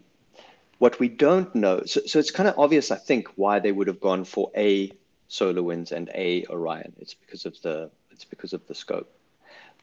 What 0.82 0.98
we 0.98 1.08
don't 1.08 1.54
know, 1.54 1.84
so, 1.84 2.00
so 2.06 2.18
it's 2.18 2.32
kind 2.32 2.48
of 2.48 2.58
obvious, 2.58 2.90
I 2.90 2.96
think, 2.96 3.28
why 3.36 3.60
they 3.60 3.70
would 3.70 3.86
have 3.86 4.00
gone 4.00 4.24
for 4.24 4.50
a 4.56 4.90
SolarWinds 5.30 5.92
and 5.92 6.10
A 6.12 6.44
Orion. 6.50 6.92
It's 6.98 7.14
because 7.14 7.46
of 7.46 7.54
the 7.62 7.88
it's 8.10 8.24
because 8.24 8.52
of 8.52 8.66
the 8.66 8.74
scope. 8.74 9.08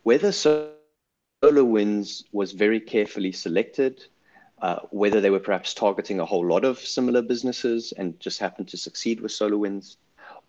Whether 0.04 0.32
SolarWinds 1.42 2.26
was 2.34 2.52
very 2.52 2.82
carefully 2.82 3.32
selected, 3.32 4.04
uh, 4.62 4.80
whether 4.90 5.22
they 5.22 5.30
were 5.30 5.40
perhaps 5.40 5.74
targeting 5.74 6.20
a 6.20 6.26
whole 6.26 6.46
lot 6.46 6.66
of 6.66 6.78
similar 6.78 7.22
businesses 7.22 7.94
and 7.94 8.20
just 8.20 8.38
happened 8.38 8.68
to 8.68 8.78
succeed 8.78 9.22
with 9.22 9.32
SolarWinds, 9.32 9.96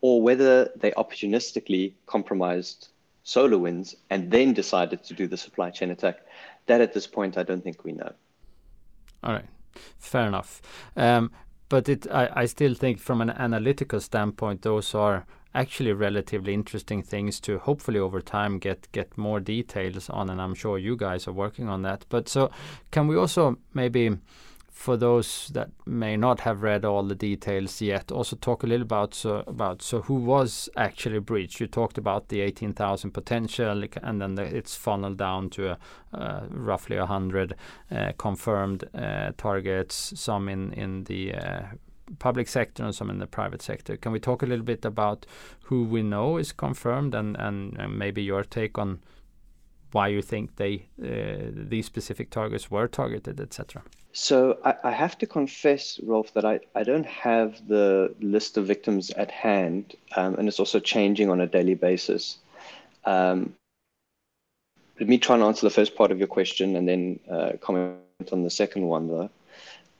or 0.01 0.21
whether 0.21 0.73
they 0.75 0.91
opportunistically 0.91 1.93
compromised 2.07 2.89
SolarWinds 3.25 3.95
and 4.11 4.33
then 4.33 4.53
decided 4.53 5.05
to 5.05 5.15
do 5.15 5.29
the 5.29 5.37
supply 5.37 5.71
chain 5.71 5.93
attack, 5.93 6.27
that 6.67 6.81
at 6.81 6.93
this 6.93 7.07
point 7.07 7.39
I 7.39 7.45
don't 7.45 7.63
think 7.63 7.85
we 7.85 7.93
know. 7.93 8.13
All 9.23 9.35
right, 9.35 9.47
fair 9.99 10.27
enough. 10.27 10.63
Um, 10.97 11.31
but 11.69 11.89
it, 11.89 12.11
I, 12.11 12.29
I 12.35 12.47
still 12.47 12.75
think 12.75 12.99
from 12.99 13.21
an 13.21 13.31
analytical 13.31 14.01
standpoint, 14.01 14.63
those 14.63 14.95
are 14.95 15.27
actually 15.55 15.93
relatively 15.93 16.55
interesting 16.55 17.03
things 17.03 17.41
to 17.41 17.59
hopefully 17.59 17.99
over 17.99 18.21
time 18.21 18.59
get 18.59 18.91
get 18.93 19.17
more 19.19 19.41
details 19.41 20.09
on 20.09 20.31
and 20.31 20.41
I'm 20.41 20.55
sure 20.55 20.79
you 20.79 20.97
guys 20.97 21.27
are 21.27 21.33
working 21.33 21.69
on 21.69 21.83
that 21.83 22.07
but 22.09 22.29
so 22.29 22.51
can 22.93 23.09
we 23.09 23.17
also 23.17 23.57
maybe 23.75 24.17
for 24.81 24.97
those 24.97 25.51
that 25.53 25.69
may 25.85 26.17
not 26.17 26.41
have 26.41 26.63
read 26.63 26.87
all 26.87 27.03
the 27.03 27.15
details 27.15 27.83
yet, 27.83 28.11
also 28.11 28.35
talk 28.37 28.63
a 28.63 28.67
little 28.67 28.85
about 28.85 29.13
so 29.13 29.45
about 29.47 29.83
so 29.83 30.01
who 30.01 30.15
was 30.15 30.71
actually 30.75 31.19
breached. 31.19 31.61
You 31.61 31.67
talked 31.67 31.99
about 31.99 32.29
the 32.29 32.41
18,000 32.41 33.11
potential, 33.11 33.85
and 34.03 34.23
then 34.23 34.37
the, 34.37 34.43
it's 34.43 34.75
funneled 34.75 35.19
down 35.19 35.51
to 35.51 35.73
a, 35.73 35.79
uh, 36.15 36.47
roughly 36.49 36.97
100 36.97 37.57
uh, 37.91 38.13
confirmed 38.17 38.85
uh, 38.95 39.33
targets, 39.37 40.15
some 40.19 40.49
in 40.49 40.73
in 40.73 41.05
the 41.05 41.35
uh, 41.35 41.63
public 42.19 42.49
sector 42.49 42.83
and 42.83 42.95
some 42.95 43.11
in 43.11 43.19
the 43.19 43.27
private 43.27 43.61
sector. 43.61 43.99
Can 43.99 44.13
we 44.13 44.19
talk 44.19 44.43
a 44.43 44.47
little 44.47 44.65
bit 44.65 44.87
about 44.87 45.27
who 45.65 45.85
we 45.85 46.03
know 46.03 46.39
is 46.39 46.53
confirmed, 46.53 47.15
and 47.15 47.37
and, 47.37 47.77
and 47.79 47.99
maybe 47.99 48.23
your 48.23 48.45
take 48.45 48.79
on 48.79 49.01
why 49.93 50.09
you 50.09 50.23
think 50.23 50.57
they 50.57 50.87
uh, 51.03 51.51
these 51.53 51.87
specific 51.87 52.31
targets 52.31 52.71
were 52.71 52.89
targeted, 52.89 53.41
etc. 53.41 53.83
So 54.13 54.59
I, 54.65 54.75
I, 54.85 54.91
have 54.91 55.17
to 55.19 55.27
confess, 55.27 56.01
Rolf, 56.03 56.35
that 56.35 56.45
I, 56.45 56.61
I 56.75 56.83
don't 56.83 57.07
have 57.07 57.69
the 57.69 58.13
list 58.21 58.57
of 58.57 58.67
victims 58.67 59.11
at 59.11 59.31
hand, 59.31 59.95
um, 60.17 60.35
and 60.35 60.49
it's 60.49 60.59
also 60.59 60.81
changing 60.81 61.31
on 61.31 61.41
a 61.41 61.47
daily 61.47 61.75
basis. 61.75 62.39
Um, 63.05 63.55
let 64.99 65.09
me 65.09 65.17
try 65.17 65.37
and 65.37 65.45
answer 65.45 65.65
the 65.65 65.71
first 65.71 65.95
part 65.95 66.11
of 66.11 66.19
your 66.19 66.27
question 66.27 66.77
and 66.77 66.89
then 66.89 67.21
uh, 67.31 67.53
comment 67.61 67.97
on 68.33 68.43
the 68.43 68.51
second 68.51 68.87
one, 68.87 69.09
though. 69.09 69.31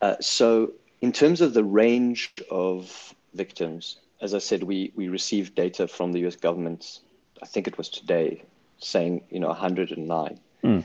Uh, 0.03 0.17
so, 0.21 0.73
in 1.01 1.13
terms 1.13 1.41
of 1.41 1.55
the 1.55 1.65
range 1.65 2.35
of 2.51 3.15
victims, 3.35 3.97
as 4.21 4.35
I 4.35 4.39
said, 4.39 4.63
we, 4.63 4.93
we 4.97 5.09
received 5.09 5.55
data 5.55 5.87
from 5.89 6.13
the 6.13 6.27
US 6.27 6.37
government, 6.37 7.01
I 7.43 7.47
think 7.47 7.67
it 7.67 7.79
was 7.79 7.89
today, 7.89 8.43
saying, 8.81 9.23
you 9.31 9.41
know, 9.41 9.49
109. 9.49 10.41
Mm. 10.65 10.85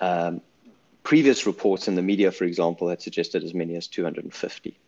Um, 0.00 0.40
previous 1.02 1.46
reports 1.46 1.88
in 1.88 1.94
the 1.94 2.02
media, 2.02 2.30
for 2.30 2.44
example, 2.44 2.88
had 2.88 3.00
suggested 3.00 3.42
as 3.44 3.54
many 3.54 3.76
as 3.76 3.86
250. 3.86 4.78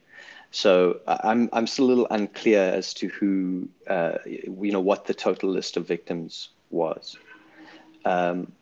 So 0.50 1.00
I'm 1.06 1.48
I'm 1.52 1.66
still 1.66 1.86
a 1.86 1.90
little 1.90 2.06
unclear 2.10 2.62
as 2.62 2.94
to 2.94 3.08
who 3.08 3.68
uh, 3.86 4.18
you 4.24 4.72
know 4.72 4.80
what 4.80 5.06
the 5.06 5.14
total 5.14 5.50
list 5.50 5.76
of 5.76 5.86
victims 5.86 6.48
was. 6.70 7.18
Um, 8.04 8.52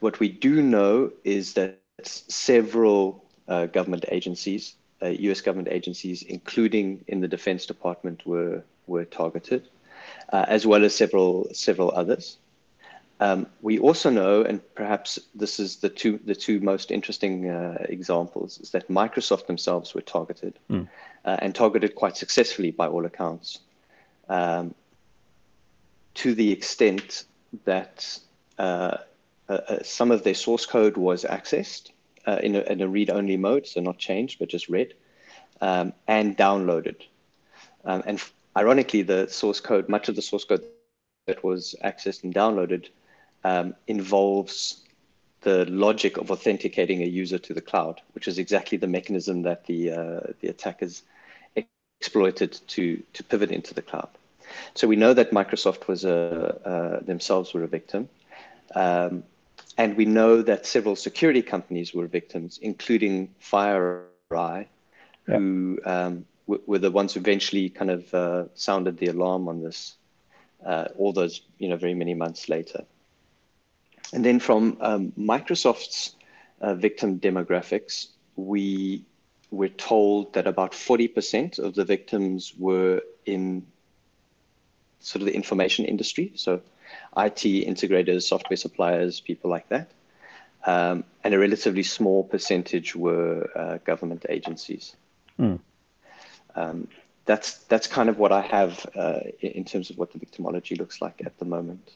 what 0.00 0.20
we 0.20 0.28
do 0.28 0.62
know 0.62 1.10
is 1.24 1.54
that 1.54 1.80
several 2.02 3.24
uh, 3.48 3.66
government 3.66 4.04
agencies, 4.08 4.76
uh, 5.02 5.08
U.S. 5.08 5.40
government 5.40 5.68
agencies, 5.70 6.22
including 6.22 7.04
in 7.08 7.20
the 7.20 7.28
Defense 7.28 7.66
Department, 7.66 8.24
were 8.24 8.62
were 8.86 9.04
targeted, 9.04 9.68
uh, 10.32 10.44
as 10.46 10.64
well 10.64 10.84
as 10.84 10.94
several 10.94 11.48
several 11.52 11.90
others. 11.90 12.38
Um, 13.20 13.46
we 13.62 13.78
also 13.78 14.10
know, 14.10 14.42
and 14.42 14.60
perhaps 14.74 15.18
this 15.34 15.58
is 15.58 15.76
the 15.76 15.88
two 15.88 16.20
the 16.24 16.36
two 16.36 16.60
most 16.60 16.92
interesting 16.92 17.50
uh, 17.50 17.78
examples, 17.88 18.58
is 18.60 18.70
that 18.70 18.88
Microsoft 18.88 19.46
themselves 19.46 19.92
were 19.94 20.02
targeted, 20.02 20.58
mm. 20.70 20.88
uh, 21.24 21.36
and 21.40 21.54
targeted 21.54 21.96
quite 21.96 22.16
successfully 22.16 22.70
by 22.70 22.86
all 22.86 23.04
accounts, 23.04 23.58
um, 24.28 24.72
to 26.14 26.34
the 26.34 26.52
extent 26.52 27.24
that 27.64 28.18
uh, 28.58 28.98
uh, 29.48 29.52
uh 29.52 29.82
some 29.82 30.12
of 30.12 30.22
their 30.22 30.34
source 30.34 30.64
code 30.64 30.96
was 30.96 31.24
accessed 31.24 31.90
uh, 32.26 32.38
in 32.42 32.54
a, 32.54 32.60
in, 32.70 32.80
a, 32.80 32.88
read-only 32.88 33.36
mode, 33.36 33.66
so 33.66 33.80
not 33.80 33.98
changed 33.98 34.38
but 34.38 34.48
just 34.48 34.68
read, 34.68 34.94
um, 35.60 35.92
and 36.06 36.36
downloaded. 36.36 37.02
Um, 37.84 38.04
and 38.06 38.22
ironically, 38.56 39.02
the 39.02 39.26
source 39.28 39.58
code, 39.58 39.88
much 39.88 40.08
of 40.08 40.14
the 40.14 40.22
source 40.22 40.44
code 40.44 40.64
that 41.26 41.42
was 41.42 41.74
accessed 41.82 42.22
and 42.22 42.32
downloaded 42.32 42.90
um, 43.44 43.74
involves 43.86 44.82
the 45.42 45.64
logic 45.66 46.16
of 46.16 46.30
authenticating 46.30 47.02
a 47.02 47.06
user 47.06 47.38
to 47.38 47.54
the 47.54 47.60
cloud, 47.60 48.00
which 48.14 48.28
is 48.28 48.38
exactly 48.38 48.78
the 48.78 48.86
mechanism 48.86 49.42
that 49.42 49.66
the 49.66 49.92
uh, 49.92 50.20
the 50.40 50.48
attackers 50.48 51.02
exploited 52.00 52.58
to 52.66 53.02
to 53.12 53.24
pivot 53.24 53.50
into 53.50 53.74
the 53.74 53.82
cloud. 53.82 54.08
So 54.74 54.88
we 54.88 54.96
know 54.96 55.14
that 55.14 55.30
Microsoft 55.30 55.86
was 55.88 56.04
a 56.04 56.18
uh, 56.64 57.04
themselves 57.04 57.54
were 57.54 57.64
a 57.64 57.68
victim, 57.68 58.08
um, 58.74 59.22
and 59.76 59.96
we 59.96 60.04
know 60.04 60.42
that 60.42 60.66
several 60.66 60.96
security 60.96 61.42
companies 61.42 61.94
were 61.94 62.06
victims, 62.06 62.58
including 62.60 63.34
FireEye, 63.40 64.66
who 65.26 65.78
um, 65.84 66.24
were 66.46 66.78
the 66.78 66.90
ones 66.90 67.14
who 67.14 67.20
eventually 67.20 67.68
kind 67.68 67.90
of 67.90 68.14
uh, 68.14 68.44
sounded 68.54 68.98
the 68.98 69.06
alarm 69.06 69.48
on 69.48 69.62
this. 69.62 69.94
Uh, 70.64 70.88
all 70.98 71.12
those, 71.12 71.42
you 71.58 71.68
know, 71.68 71.76
very 71.76 71.94
many 71.94 72.14
months 72.14 72.48
later. 72.48 72.84
And 74.12 74.24
then 74.24 74.40
from 74.40 74.78
um, 74.80 75.12
Microsoft's 75.18 76.14
uh, 76.60 76.74
victim 76.74 77.20
demographics, 77.20 78.08
we 78.36 79.04
were 79.50 79.68
told 79.68 80.32
that 80.34 80.46
about 80.46 80.72
40% 80.72 81.58
of 81.58 81.74
the 81.74 81.84
victims 81.84 82.54
were 82.58 83.02
in 83.24 83.66
sort 85.00 85.22
of 85.22 85.26
the 85.26 85.34
information 85.34 85.84
industry, 85.84 86.32
so 86.34 86.60
IT 87.16 87.42
integrators, 87.42 88.22
software 88.22 88.56
suppliers, 88.56 89.20
people 89.20 89.50
like 89.50 89.68
that. 89.68 89.90
Um, 90.66 91.04
and 91.22 91.34
a 91.34 91.38
relatively 91.38 91.82
small 91.82 92.24
percentage 92.24 92.96
were 92.96 93.48
uh, 93.56 93.78
government 93.78 94.26
agencies. 94.28 94.96
Mm. 95.38 95.60
Um, 96.56 96.88
that's 97.24 97.58
that's 97.64 97.86
kind 97.86 98.08
of 98.08 98.18
what 98.18 98.32
I 98.32 98.40
have 98.40 98.84
uh, 98.96 99.20
in 99.40 99.64
terms 99.64 99.90
of 99.90 99.98
what 99.98 100.12
the 100.12 100.18
victimology 100.18 100.76
looks 100.78 101.00
like 101.00 101.22
at 101.24 101.38
the 101.38 101.44
moment. 101.44 101.92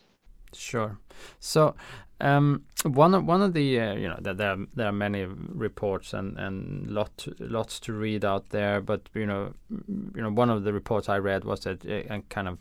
Sure. 0.54 0.98
So 1.40 1.74
um, 2.20 2.62
one 2.84 3.14
of 3.14 3.24
one 3.24 3.42
of 3.42 3.52
the 3.52 3.80
uh, 3.80 3.94
you 3.94 4.08
know 4.08 4.18
there 4.20 4.34
there 4.34 4.52
are, 4.52 4.66
there 4.74 4.86
are 4.86 4.92
many 4.92 5.24
reports 5.24 6.12
and 6.12 6.38
and 6.38 6.90
lot 6.90 7.26
lots 7.40 7.80
to 7.80 7.92
read 7.92 8.24
out 8.24 8.50
there, 8.50 8.80
but 8.80 9.08
you 9.14 9.26
know 9.26 9.54
you 9.70 10.22
know 10.22 10.30
one 10.30 10.50
of 10.50 10.64
the 10.64 10.72
reports 10.72 11.08
I 11.08 11.18
read 11.18 11.44
was 11.44 11.60
that 11.60 11.84
uh, 11.84 12.12
and 12.12 12.28
kind 12.28 12.48
of 12.48 12.58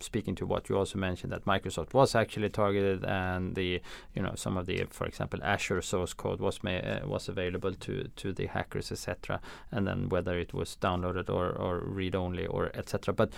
speaking 0.00 0.34
to 0.34 0.46
what 0.46 0.68
you 0.68 0.76
also 0.76 0.98
mentioned 0.98 1.32
that 1.32 1.44
Microsoft 1.44 1.94
was 1.94 2.14
actually 2.14 2.48
targeted 2.48 3.04
and 3.04 3.54
the 3.54 3.80
you 4.14 4.22
know 4.22 4.32
some 4.34 4.56
of 4.56 4.66
the 4.66 4.84
for 4.90 5.06
example 5.06 5.40
Azure 5.42 5.82
source 5.82 6.12
code 6.12 6.40
was 6.40 6.58
uh, 6.64 7.00
was 7.04 7.28
available 7.28 7.72
to 7.72 8.08
to 8.16 8.32
the 8.32 8.46
hackers 8.46 8.92
etc 8.92 9.40
and 9.70 9.86
then 9.86 10.08
whether 10.08 10.38
it 10.38 10.52
was 10.52 10.76
downloaded 10.80 11.30
or 11.30 11.50
or 11.50 11.80
read 11.80 12.14
only 12.14 12.46
or 12.46 12.70
etc 12.74 13.14
but 13.14 13.32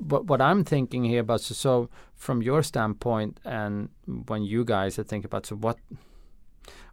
but 0.00 0.26
what 0.26 0.40
I'm 0.40 0.64
thinking 0.64 1.04
here 1.04 1.20
about 1.20 1.40
so, 1.40 1.54
so 1.54 1.90
from 2.14 2.42
your 2.42 2.62
standpoint 2.62 3.40
and 3.44 3.88
when 4.06 4.42
you 4.42 4.64
guys 4.64 4.98
are 4.98 5.04
thinking 5.04 5.26
about 5.26 5.46
so 5.46 5.56
what 5.56 5.78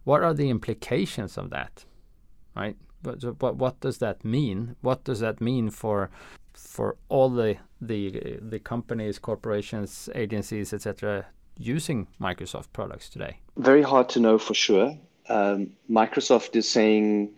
what 0.04 0.22
are 0.22 0.34
the 0.34 0.50
implications 0.50 1.38
of 1.38 1.50
that 1.50 1.84
right? 2.54 2.76
But 3.02 3.20
so 3.20 3.32
what 3.38 3.56
what 3.56 3.80
does 3.80 3.98
that 3.98 4.24
mean? 4.24 4.76
What 4.80 5.04
does 5.04 5.20
that 5.20 5.40
mean 5.40 5.70
for 5.70 6.10
for 6.52 6.96
all 7.08 7.28
the 7.28 7.56
the 7.80 8.38
the 8.40 8.58
companies 8.58 9.18
corporations 9.18 10.08
agencies 10.14 10.72
etc 10.72 11.26
using 11.58 12.06
Microsoft 12.20 12.72
products 12.72 13.08
today? 13.08 13.38
Very 13.56 13.82
hard 13.82 14.08
to 14.10 14.20
know 14.20 14.38
for 14.38 14.54
sure. 14.54 14.96
Um, 15.28 15.72
Microsoft 15.90 16.56
is 16.56 16.68
saying 16.68 17.30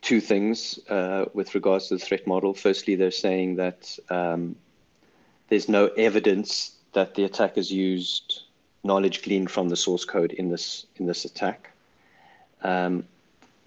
two 0.00 0.20
things 0.20 0.78
uh, 0.88 1.26
with 1.34 1.54
regards 1.54 1.88
to 1.88 1.96
the 1.96 2.04
threat 2.04 2.26
model. 2.26 2.54
Firstly 2.54 2.94
they're 2.94 3.10
saying 3.10 3.56
that 3.56 3.98
um, 4.10 4.56
there's 5.48 5.68
no 5.68 5.86
evidence 5.88 6.72
that 6.92 7.14
the 7.14 7.24
attackers 7.24 7.70
used 7.70 8.42
knowledge 8.84 9.22
gleaned 9.22 9.50
from 9.50 9.68
the 9.68 9.76
source 9.76 10.04
code 10.04 10.32
in 10.32 10.50
this 10.50 10.86
in 10.96 11.06
this 11.06 11.24
attack. 11.24 11.70
Um, 12.62 13.04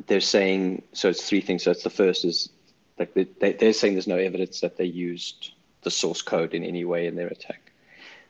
they're 0.08 0.22
saying 0.22 0.84
so. 0.94 1.10
It's 1.10 1.28
three 1.28 1.42
things. 1.42 1.64
So 1.64 1.72
it's 1.72 1.84
the 1.84 1.90
first 1.90 2.26
is 2.26 2.50
like 2.98 3.14
they, 3.14 3.54
they're 3.54 3.74
saying 3.74 3.94
there's 3.94 4.08
no 4.08 4.18
evidence 4.18 4.62
that 4.62 4.78
they 4.78 4.86
used 4.86 5.52
the 5.84 5.92
source 5.92 6.22
code 6.22 6.54
in 6.54 6.64
any 6.64 6.86
way 6.86 7.08
in 7.08 7.16
their 7.16 7.28
attack. 7.28 7.72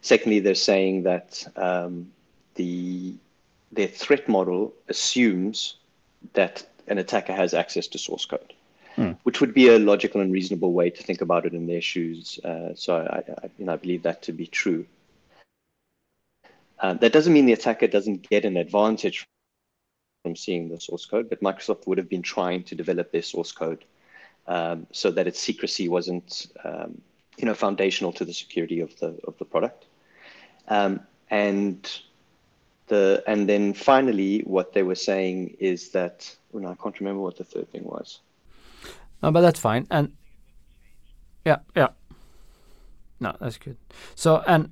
Secondly, 0.02 0.40
they're 0.40 0.56
saying 0.56 1.04
that 1.04 1.46
um, 1.56 2.12
the 2.56 3.16
their 3.72 3.88
threat 3.88 4.28
model 4.28 4.74
assumes 4.90 5.76
that 6.34 6.66
an 6.88 6.98
attacker 6.98 7.34
has 7.34 7.54
access 7.54 7.88
to 7.88 7.98
source 7.98 8.26
code. 8.26 8.54
Mm. 9.02 9.18
which 9.24 9.42
would 9.42 9.54
be 9.54 9.68
a 9.68 9.80
logical 9.80 10.22
and 10.22 10.32
reasonable 10.32 10.74
way 10.74 10.90
to 10.90 11.04
think 11.04 11.22
about 11.22 11.46
it 11.46 11.54
in 11.54 11.68
their 11.68 11.82
shoes. 11.82 12.40
Uh, 12.44 12.74
so 12.76 12.96
I, 12.96 13.24
I, 13.44 13.50
you 13.58 13.66
know, 13.66 13.74
I 13.74 13.78
believe 13.78 14.04
that 14.04 14.22
to 14.24 14.34
be 14.34 14.48
true. 14.48 14.86
Uh, 16.80 16.94
that 16.96 17.14
doesn't 17.14 17.34
mean 17.34 17.46
the 17.46 17.54
attacker 17.54 17.88
doesn't 17.88 18.28
get 18.30 18.44
an 18.46 18.58
advantage 18.58 19.26
from 20.24 20.36
seeing 20.36 20.70
the 20.70 20.80
source 20.80 21.06
code, 21.06 21.30
but 21.30 21.42
Microsoft 21.42 21.88
would 21.88 21.98
have 21.98 22.10
been 22.10 22.22
trying 22.22 22.64
to 22.64 22.76
develop 22.76 23.12
their 23.12 23.22
source 23.22 23.52
code 23.52 23.86
um, 24.48 24.88
so 24.92 25.12
that 25.12 25.28
its 25.28 25.40
secrecy 25.40 25.90
wasn't, 25.90 26.48
um, 26.64 27.00
you 27.38 27.46
know, 27.46 27.54
foundational 27.54 28.12
to 28.14 28.26
the 28.26 28.34
security 28.34 28.80
of 28.80 28.98
the 29.00 29.18
of 29.26 29.38
the 29.38 29.46
product. 29.46 29.86
Um, 30.68 31.02
and 31.30 31.90
the 32.88 33.24
and 33.28 33.48
then 33.48 33.74
finally, 33.74 34.42
what 34.42 34.74
they 34.74 34.84
were 34.84 34.96
saying 34.96 35.58
is 35.60 35.90
that 35.90 36.36
well, 36.52 36.64
no, 36.64 36.70
I 36.70 36.76
can't 36.76 37.00
remember 37.00 37.22
what 37.22 37.38
the 37.38 37.44
third 37.44 37.72
thing 37.72 37.84
was. 37.84 38.20
No, 39.22 39.32
but 39.32 39.42
that's 39.42 39.60
fine. 39.60 39.88
And 39.92 40.14
yeah, 41.46 41.58
yeah. 41.76 41.90
No, 43.20 43.36
that's 43.40 43.58
good. 43.58 43.78
So 44.16 44.44
and 44.48 44.72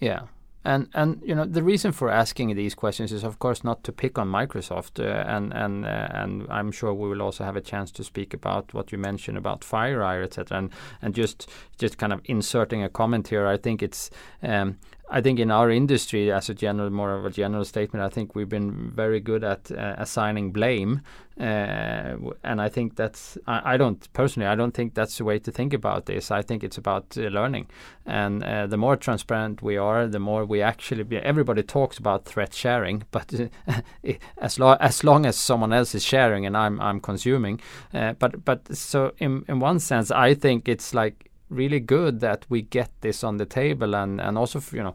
yeah. 0.00 0.22
And 0.64 0.88
and 0.94 1.20
you 1.24 1.34
know 1.34 1.44
the 1.44 1.62
reason 1.62 1.90
for 1.90 2.08
asking 2.08 2.54
these 2.54 2.74
questions 2.74 3.10
is 3.10 3.24
of 3.24 3.40
course 3.40 3.64
not 3.64 3.82
to 3.82 3.92
pick 3.92 4.16
on 4.16 4.28
Microsoft 4.28 5.00
uh, 5.00 5.28
and 5.28 5.52
and 5.52 5.84
uh, 5.84 6.08
and 6.12 6.46
I'm 6.48 6.70
sure 6.70 6.94
we 6.94 7.08
will 7.08 7.20
also 7.20 7.42
have 7.42 7.56
a 7.56 7.60
chance 7.60 7.90
to 7.92 8.04
speak 8.04 8.32
about 8.32 8.72
what 8.72 8.92
you 8.92 8.98
mentioned 8.98 9.36
about 9.36 9.62
FireEye 9.62 10.22
etc. 10.22 10.58
And 10.58 10.70
and 11.00 11.14
just 11.16 11.50
just 11.78 11.98
kind 11.98 12.12
of 12.12 12.20
inserting 12.26 12.84
a 12.84 12.88
comment 12.88 13.28
here. 13.28 13.48
I 13.48 13.56
think 13.56 13.82
it's 13.82 14.10
um, 14.44 14.78
I 15.12 15.20
think 15.20 15.38
in 15.38 15.50
our 15.50 15.70
industry, 15.70 16.32
as 16.32 16.48
a 16.48 16.54
general, 16.54 16.88
more 16.88 17.14
of 17.14 17.26
a 17.26 17.30
general 17.30 17.66
statement, 17.66 18.02
I 18.02 18.08
think 18.08 18.34
we've 18.34 18.48
been 18.48 18.90
very 18.90 19.20
good 19.20 19.44
at 19.44 19.70
uh, 19.70 19.94
assigning 19.98 20.52
blame, 20.52 21.02
uh, 21.38 22.16
and 22.42 22.62
I 22.62 22.70
think 22.70 22.96
that's. 22.96 23.36
I, 23.46 23.74
I, 23.74 23.76
don't 23.76 24.10
personally. 24.14 24.48
I 24.48 24.54
don't 24.54 24.72
think 24.72 24.94
that's 24.94 25.18
the 25.18 25.24
way 25.24 25.38
to 25.40 25.52
think 25.52 25.74
about 25.74 26.06
this. 26.06 26.30
I 26.30 26.40
think 26.40 26.64
it's 26.64 26.78
about 26.78 27.14
uh, 27.18 27.24
learning, 27.24 27.68
and 28.06 28.42
uh, 28.42 28.66
the 28.66 28.78
more 28.78 28.96
transparent 28.96 29.60
we 29.60 29.76
are, 29.76 30.06
the 30.06 30.18
more 30.18 30.46
we 30.46 30.62
actually. 30.62 31.02
Be, 31.02 31.18
everybody 31.18 31.62
talks 31.62 31.98
about 31.98 32.24
threat 32.24 32.54
sharing, 32.54 33.04
but 33.10 33.34
as 34.38 34.58
long 34.58 34.78
as 34.80 35.04
long 35.04 35.26
as 35.26 35.36
someone 35.36 35.74
else 35.74 35.94
is 35.94 36.02
sharing 36.02 36.46
and 36.46 36.56
I'm 36.56 36.80
I'm 36.80 37.00
consuming, 37.00 37.60
uh, 37.92 38.14
but 38.14 38.46
but 38.46 38.74
so 38.74 39.12
in 39.18 39.44
in 39.46 39.60
one 39.60 39.78
sense, 39.78 40.10
I 40.10 40.32
think 40.32 40.68
it's 40.68 40.94
like 40.94 41.31
really 41.52 41.80
good 41.80 42.20
that 42.20 42.44
we 42.48 42.62
get 42.62 42.90
this 43.00 43.22
on 43.22 43.36
the 43.36 43.46
table 43.46 43.94
and 43.94 44.20
and 44.20 44.38
also 44.38 44.60
you 44.72 44.82
know 44.82 44.94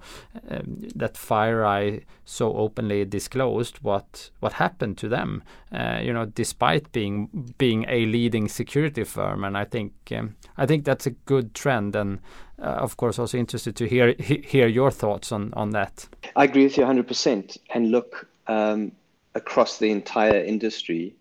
um, 0.49 0.79
that 0.95 1.13
FireEye 1.13 2.03
so 2.25 2.53
openly 2.57 3.05
disclosed 3.05 3.77
what 3.81 4.31
what 4.39 4.53
happened 4.53 4.97
to 4.97 5.09
them 5.09 5.43
uh, 5.71 5.99
you 6.01 6.13
know 6.13 6.25
despite 6.25 6.91
being 6.91 7.53
being 7.57 7.85
a 7.87 8.05
leading 8.05 8.47
security 8.47 9.03
firm. 9.03 9.43
And 9.43 9.57
I 9.57 9.65
think 9.65 9.93
um, 10.15 10.35
I 10.57 10.65
think 10.65 10.85
that's 10.85 11.05
a 11.05 11.11
good 11.11 11.53
trend 11.53 11.95
and 11.95 12.19
uh, 12.59 12.65
of 12.65 12.97
course 12.97 13.19
also 13.19 13.37
interested 13.37 13.75
to 13.75 13.87
hear 13.87 14.15
he, 14.19 14.43
hear 14.45 14.67
your 14.67 14.91
thoughts 14.91 15.31
on 15.31 15.53
on 15.53 15.71
that. 15.71 16.07
I 16.35 16.45
agree 16.45 16.63
with 16.63 16.77
you 16.77 16.83
100% 16.83 17.57
and 17.73 17.91
look 17.91 18.27
um, 18.47 18.91
across 19.35 19.77
the 19.77 19.91
entire 19.91 20.43
industry 20.43 21.15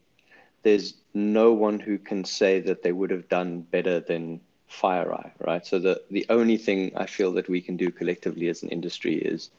there's 0.63 0.95
no 1.15 1.53
one 1.53 1.79
who 1.79 1.97
can 1.97 2.25
say 2.25 2.61
that 2.61 2.83
they 2.83 2.91
would 2.91 3.11
have 3.11 3.29
done 3.29 3.61
better 3.61 4.01
than 4.01 4.41
FireEye, 4.71 5.31
right? 5.41 5.65
So 5.67 5.79
the, 5.79 6.03
the 6.11 6.27
only 6.29 6.57
thing 6.57 6.93
I 6.97 7.07
feel 7.07 7.33
that 7.33 7.49
we 7.49 7.61
can 7.61 7.77
do 7.77 7.91
collectively 7.91 8.49
as 8.49 8.63
an 8.63 8.69
industry 8.71 9.17
is, 9.17 9.51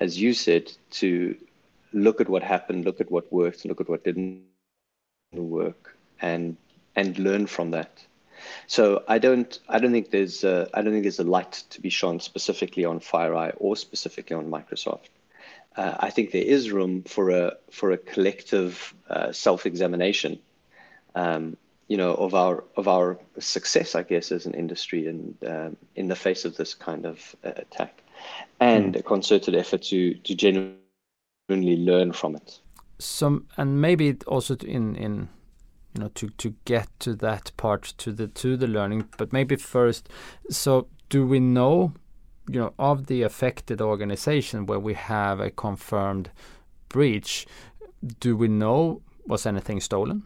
as 0.00 0.20
you 0.20 0.34
said, 0.34 0.70
to 0.92 1.36
look 1.92 2.20
at 2.20 2.28
what 2.28 2.42
happened, 2.42 2.84
look 2.84 3.00
at 3.00 3.10
what 3.10 3.32
worked, 3.32 3.64
look 3.64 3.80
at 3.80 3.88
what 3.88 4.04
didn't 4.04 4.42
work, 5.32 5.96
and 6.20 6.56
and 6.96 7.18
learn 7.18 7.46
from 7.46 7.70
that. 7.70 8.04
So 8.66 9.04
I 9.08 9.18
don't 9.18 9.58
I 9.68 9.78
don't 9.78 9.92
think 9.92 10.10
there's 10.10 10.44
a, 10.44 10.68
I 10.74 10.82
don't 10.82 10.92
think 10.92 11.04
there's 11.04 11.18
a 11.20 11.24
light 11.24 11.62
to 11.70 11.80
be 11.80 11.90
shone 11.90 12.20
specifically 12.20 12.84
on 12.84 13.00
FireEye 13.00 13.54
or 13.58 13.76
specifically 13.76 14.36
on 14.36 14.50
Microsoft. 14.50 15.08
Uh, 15.76 15.96
I 16.00 16.10
think 16.10 16.32
there 16.32 16.42
is 16.42 16.70
room 16.70 17.02
for 17.02 17.30
a 17.30 17.56
for 17.70 17.92
a 17.92 17.98
collective 17.98 18.94
uh, 19.08 19.32
self 19.32 19.66
examination. 19.66 20.38
Um, 21.14 21.56
you 21.90 21.96
know 21.96 22.14
of 22.14 22.34
our 22.34 22.62
of 22.76 22.86
our 22.86 23.18
success, 23.40 23.96
I 23.96 24.04
guess, 24.04 24.30
as 24.30 24.46
an 24.46 24.54
industry 24.54 25.08
and 25.08 25.34
um, 25.44 25.76
in 25.96 26.06
the 26.06 26.14
face 26.14 26.44
of 26.44 26.56
this 26.56 26.72
kind 26.72 27.04
of 27.04 27.34
uh, 27.44 27.50
attack, 27.56 28.02
and 28.60 28.94
mm. 28.94 29.00
a 29.00 29.02
concerted 29.02 29.56
effort 29.56 29.82
to 29.90 30.14
to 30.14 30.34
genuinely 30.34 31.76
learn 31.76 32.12
from 32.12 32.36
it. 32.36 32.60
Some 33.00 33.48
and 33.56 33.80
maybe 33.80 34.16
also 34.28 34.54
in 34.54 34.94
in 34.94 35.28
you 35.94 36.02
know 36.02 36.10
to 36.14 36.28
to 36.28 36.54
get 36.64 36.88
to 37.00 37.16
that 37.16 37.50
part 37.56 37.82
to 37.98 38.12
the 38.12 38.28
to 38.28 38.56
the 38.56 38.68
learning, 38.68 39.08
but 39.18 39.32
maybe 39.32 39.56
first, 39.56 40.08
so 40.48 40.86
do 41.08 41.26
we 41.26 41.40
know, 41.40 41.92
you 42.48 42.60
know, 42.60 42.72
of 42.78 43.06
the 43.06 43.22
affected 43.22 43.80
organization 43.80 44.64
where 44.66 44.78
we 44.78 44.94
have 44.94 45.40
a 45.40 45.50
confirmed 45.50 46.30
breach? 46.88 47.48
Do 48.20 48.36
we 48.36 48.46
know 48.46 49.02
was 49.26 49.44
anything 49.44 49.80
stolen? 49.80 50.22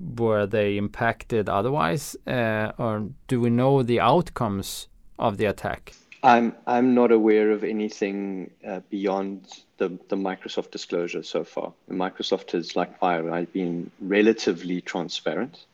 Were 0.00 0.46
they 0.46 0.76
impacted 0.76 1.48
otherwise, 1.48 2.16
uh, 2.26 2.72
or 2.78 3.08
do 3.26 3.40
we 3.40 3.50
know 3.50 3.82
the 3.82 4.00
outcomes 4.00 4.88
of 5.18 5.36
the 5.36 5.46
attack? 5.46 5.92
I'm 6.22 6.54
I'm 6.66 6.94
not 6.94 7.12
aware 7.12 7.52
of 7.52 7.62
anything 7.62 8.50
uh, 8.66 8.80
beyond 8.90 9.46
the, 9.76 9.88
the 10.08 10.16
Microsoft 10.16 10.72
disclosure 10.72 11.22
so 11.22 11.44
far. 11.44 11.72
Microsoft 11.90 12.52
has, 12.52 12.74
like 12.74 12.98
FireEye, 12.98 13.52
been 13.52 13.90
relatively 14.00 14.80
transparent, 14.80 15.64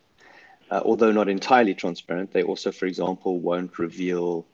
uh, 0.71 0.83
although 0.85 1.13
not 1.13 1.29
entirely 1.29 1.75
transparent. 1.75 2.33
They 2.33 2.43
also, 2.43 2.73
for 2.73 2.87
example, 2.87 3.39
won't 3.39 3.79
reveal 3.79 4.45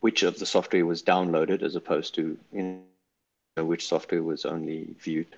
which 0.00 0.22
of 0.24 0.38
the 0.38 0.46
software 0.46 0.84
was 0.84 1.02
downloaded 1.02 1.62
as 1.62 1.76
opposed 1.76 2.14
to 2.16 2.36
you 2.52 2.80
know, 3.56 3.64
which 3.64 3.86
software 3.86 4.22
was 4.22 4.44
only 4.44 4.88
viewed. 4.98 5.28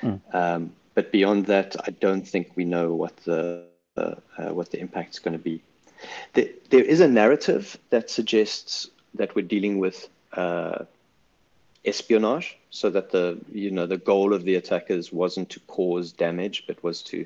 Mm. 0.00 0.20
Um, 0.32 0.72
but 0.98 1.12
beyond 1.12 1.46
that, 1.46 1.76
I 1.86 1.92
don't 1.92 2.26
think 2.26 2.50
we 2.56 2.64
know 2.64 2.92
what 2.92 3.16
the 3.18 3.62
uh, 3.96 4.16
uh, 4.36 4.52
what 4.52 4.72
the 4.72 4.80
impact 4.80 5.10
is 5.14 5.20
going 5.20 5.38
to 5.38 5.44
be. 5.52 5.62
The, 6.32 6.52
there 6.70 6.82
is 6.82 6.98
a 6.98 7.06
narrative 7.06 7.78
that 7.90 8.10
suggests 8.10 8.90
that 9.14 9.36
we're 9.36 9.46
dealing 9.46 9.78
with 9.78 10.08
uh, 10.32 10.86
espionage, 11.84 12.58
so 12.70 12.90
that 12.90 13.12
the 13.12 13.38
you 13.52 13.70
know 13.70 13.86
the 13.86 14.02
goal 14.12 14.34
of 14.34 14.42
the 14.42 14.56
attackers 14.56 15.12
wasn't 15.12 15.50
to 15.50 15.60
cause 15.76 16.10
damage, 16.10 16.64
but 16.66 16.82
was 16.82 17.00
to 17.02 17.24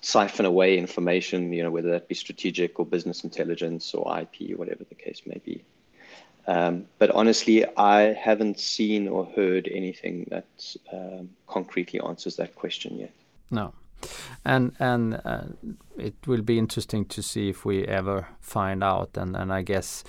siphon 0.00 0.46
away 0.46 0.78
information, 0.78 1.52
you 1.52 1.64
know, 1.64 1.72
whether 1.72 1.90
that 1.90 2.06
be 2.06 2.14
strategic 2.14 2.78
or 2.78 2.86
business 2.86 3.24
intelligence 3.24 3.94
or 3.94 4.02
IP, 4.20 4.56
whatever 4.56 4.84
the 4.84 4.94
case 4.94 5.22
may 5.26 5.40
be. 5.44 5.64
Um, 6.48 6.86
but 6.98 7.10
honestly, 7.10 7.66
I 7.76 8.14
haven't 8.14 8.58
seen 8.58 9.06
or 9.06 9.26
heard 9.26 9.68
anything 9.70 10.26
that 10.30 10.76
um, 10.90 11.28
concretely 11.46 12.00
answers 12.00 12.36
that 12.36 12.54
question 12.54 12.98
yet. 12.98 13.12
No, 13.50 13.74
and 14.46 14.72
and 14.78 15.20
uh, 15.26 15.42
it 15.98 16.14
will 16.26 16.40
be 16.40 16.58
interesting 16.58 17.04
to 17.04 17.22
see 17.22 17.50
if 17.50 17.66
we 17.66 17.84
ever 17.84 18.28
find 18.40 18.82
out. 18.82 19.18
And 19.18 19.36
and 19.36 19.52
I 19.52 19.60
guess 19.60 20.04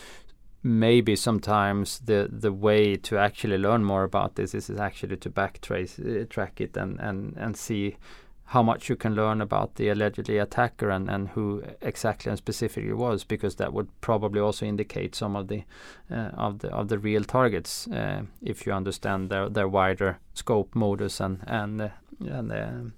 maybe 0.64 1.18
sometimes 1.18 2.00
the 2.00 2.30
the 2.32 2.54
way 2.54 2.96
to 2.96 3.18
actually 3.18 3.58
learn 3.58 3.84
more 3.84 4.06
about 4.06 4.36
this 4.36 4.56
is, 4.56 4.70
is 4.70 4.80
actually 4.80 5.18
to 5.18 5.30
backtrace 5.30 6.00
uh, 6.00 6.26
track 6.30 6.62
it 6.62 6.78
and 6.78 7.02
and 7.02 7.36
and 7.38 7.58
see 7.58 7.98
how 8.50 8.64
much 8.64 8.90
you 8.90 8.96
can 8.96 9.14
learn 9.14 9.42
about 9.42 9.76
the 9.76 9.90
allegedly 9.90 10.40
attacker 10.40 10.90
and, 10.90 11.08
and 11.08 11.30
who 11.30 11.64
exactly 11.82 12.32
and 12.32 12.38
specifically 12.38 12.94
was, 12.94 13.24
because 13.24 13.56
that 13.56 13.74
would 13.74 13.88
probably 14.02 14.42
also 14.42 14.66
indicate 14.66 15.14
some 15.14 15.36
of 15.36 15.48
the 15.48 15.64
uh, 16.12 16.32
of 16.34 16.60
the 16.60 16.70
of 16.70 16.88
the 16.88 16.98
real 16.98 17.24
targets 17.24 17.88
uh, 17.88 18.24
if 18.42 18.66
you 18.66 18.74
understand 18.74 19.30
their 19.30 19.50
their 19.50 19.68
wider 19.68 20.18
scope, 20.34 20.74
modus, 20.74 21.20
and 21.20 21.40
and 21.46 21.82
uh, 21.82 21.90
and. 22.22 22.52
Uh, 22.52 22.92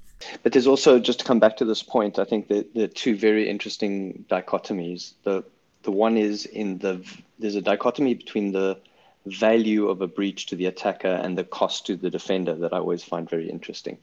but 0.43 0.53
there's 0.53 0.67
also 0.67 0.99
just 0.99 1.19
to 1.19 1.25
come 1.25 1.39
back 1.39 1.57
to 1.57 1.65
this 1.65 1.83
point. 1.83 2.17
I 2.17 2.23
think 2.23 2.47
that 2.47 2.73
the 2.73 2.87
two 2.87 3.17
very 3.17 3.49
interesting 3.49 4.23
dichotomies. 4.29 5.13
The 5.23 5.43
the 5.83 5.91
one 5.91 6.15
is 6.15 6.45
in 6.45 6.77
the 6.77 7.03
there's 7.39 7.55
a 7.55 7.61
dichotomy 7.61 8.13
between 8.13 8.53
the 8.53 8.77
value 9.25 9.89
of 9.89 9.99
a 10.01 10.07
breach 10.07 10.45
to 10.45 10.55
the 10.55 10.67
attacker 10.67 11.19
and 11.23 11.37
the 11.37 11.43
cost 11.43 11.85
to 11.87 11.97
the 11.97 12.09
defender 12.09 12.55
that 12.55 12.71
I 12.73 12.77
always 12.77 13.03
find 13.03 13.29
very 13.29 13.49
interesting. 13.49 13.97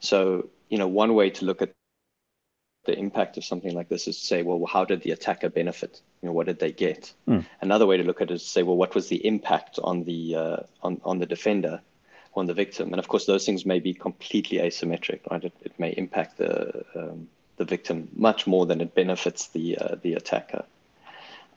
So 0.00 0.48
you 0.68 0.78
know, 0.78 0.88
one 0.88 1.14
way 1.14 1.30
to 1.30 1.44
look 1.44 1.62
at 1.62 1.72
the 2.84 2.98
impact 2.98 3.36
of 3.36 3.44
something 3.44 3.74
like 3.74 3.88
this 3.88 4.08
is 4.08 4.18
to 4.18 4.26
say, 4.26 4.42
well, 4.42 4.64
how 4.66 4.84
did 4.84 5.02
the 5.02 5.10
attacker 5.10 5.48
benefit? 5.48 6.00
You 6.22 6.28
know, 6.28 6.32
what 6.32 6.46
did 6.46 6.58
they 6.58 6.72
get? 6.72 7.12
Mm. 7.26 7.44
Another 7.60 7.86
way 7.86 7.96
to 7.96 8.02
look 8.02 8.20
at 8.20 8.30
it 8.30 8.34
is 8.34 8.42
to 8.42 8.48
say, 8.48 8.62
well, 8.62 8.76
what 8.76 8.94
was 8.94 9.08
the 9.08 9.24
impact 9.26 9.78
on 9.82 10.04
the 10.04 10.34
uh, 10.34 10.56
on 10.82 11.00
on 11.04 11.18
the 11.18 11.26
defender, 11.26 11.80
on 12.34 12.46
the 12.46 12.54
victim? 12.54 12.92
And 12.92 12.98
of 12.98 13.08
course, 13.08 13.26
those 13.26 13.44
things 13.44 13.66
may 13.66 13.80
be 13.80 13.94
completely 13.94 14.58
asymmetric, 14.58 15.20
right? 15.30 15.44
It, 15.44 15.52
it 15.62 15.78
may 15.78 15.90
impact 15.90 16.38
the 16.38 16.84
um, 16.94 17.28
the 17.56 17.64
victim 17.64 18.08
much 18.14 18.46
more 18.46 18.66
than 18.66 18.80
it 18.80 18.94
benefits 18.94 19.48
the 19.48 19.78
uh, 19.78 19.96
the 20.02 20.14
attacker. 20.14 20.64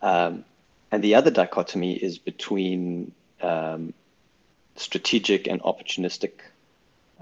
Um, 0.02 0.46
and 0.92 1.02
the 1.02 1.16
other 1.16 1.32
dichotomy 1.32 1.94
is 1.94 2.18
between 2.18 3.14
um, 3.42 3.94
strategic 4.76 5.48
and 5.48 5.62
opportunistic 5.62 6.32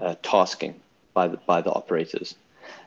uh, 0.00 0.16
tasking 0.22 0.80
by 1.14 1.28
the, 1.28 1.36
by 1.38 1.60
the 1.60 1.72
operators. 1.72 2.34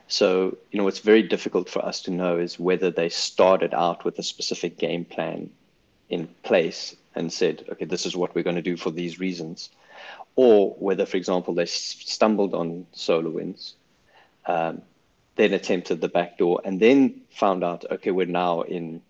So, 0.08 0.56
you 0.70 0.78
know, 0.78 0.84
what's 0.84 1.00
very 1.00 1.22
difficult 1.22 1.68
for 1.68 1.84
us 1.84 2.02
to 2.02 2.10
know 2.10 2.38
is 2.38 2.58
whether 2.58 2.90
they 2.90 3.08
started 3.08 3.74
out 3.74 4.04
with 4.04 4.18
a 4.18 4.22
specific 4.22 4.78
game 4.78 5.04
plan 5.04 5.50
in 6.08 6.28
place 6.42 6.94
and 7.14 7.32
said, 7.32 7.64
okay, 7.72 7.84
this 7.84 8.06
is 8.06 8.16
what 8.16 8.34
we're 8.34 8.42
going 8.42 8.56
to 8.56 8.62
do 8.62 8.76
for 8.76 8.90
these 8.90 9.18
reasons, 9.18 9.70
or 10.36 10.70
whether, 10.78 11.06
for 11.06 11.16
example, 11.16 11.54
they 11.54 11.66
stumbled 11.66 12.54
on 12.54 12.86
SolarWinds, 12.94 13.74
um, 14.46 14.82
then 15.36 15.52
attempted 15.52 16.00
the 16.00 16.08
back 16.08 16.38
door, 16.38 16.60
and 16.64 16.78
then 16.80 17.22
found 17.30 17.64
out, 17.64 17.84
okay, 17.90 18.10
we're 18.10 18.26
now 18.26 18.62
in 18.62 19.00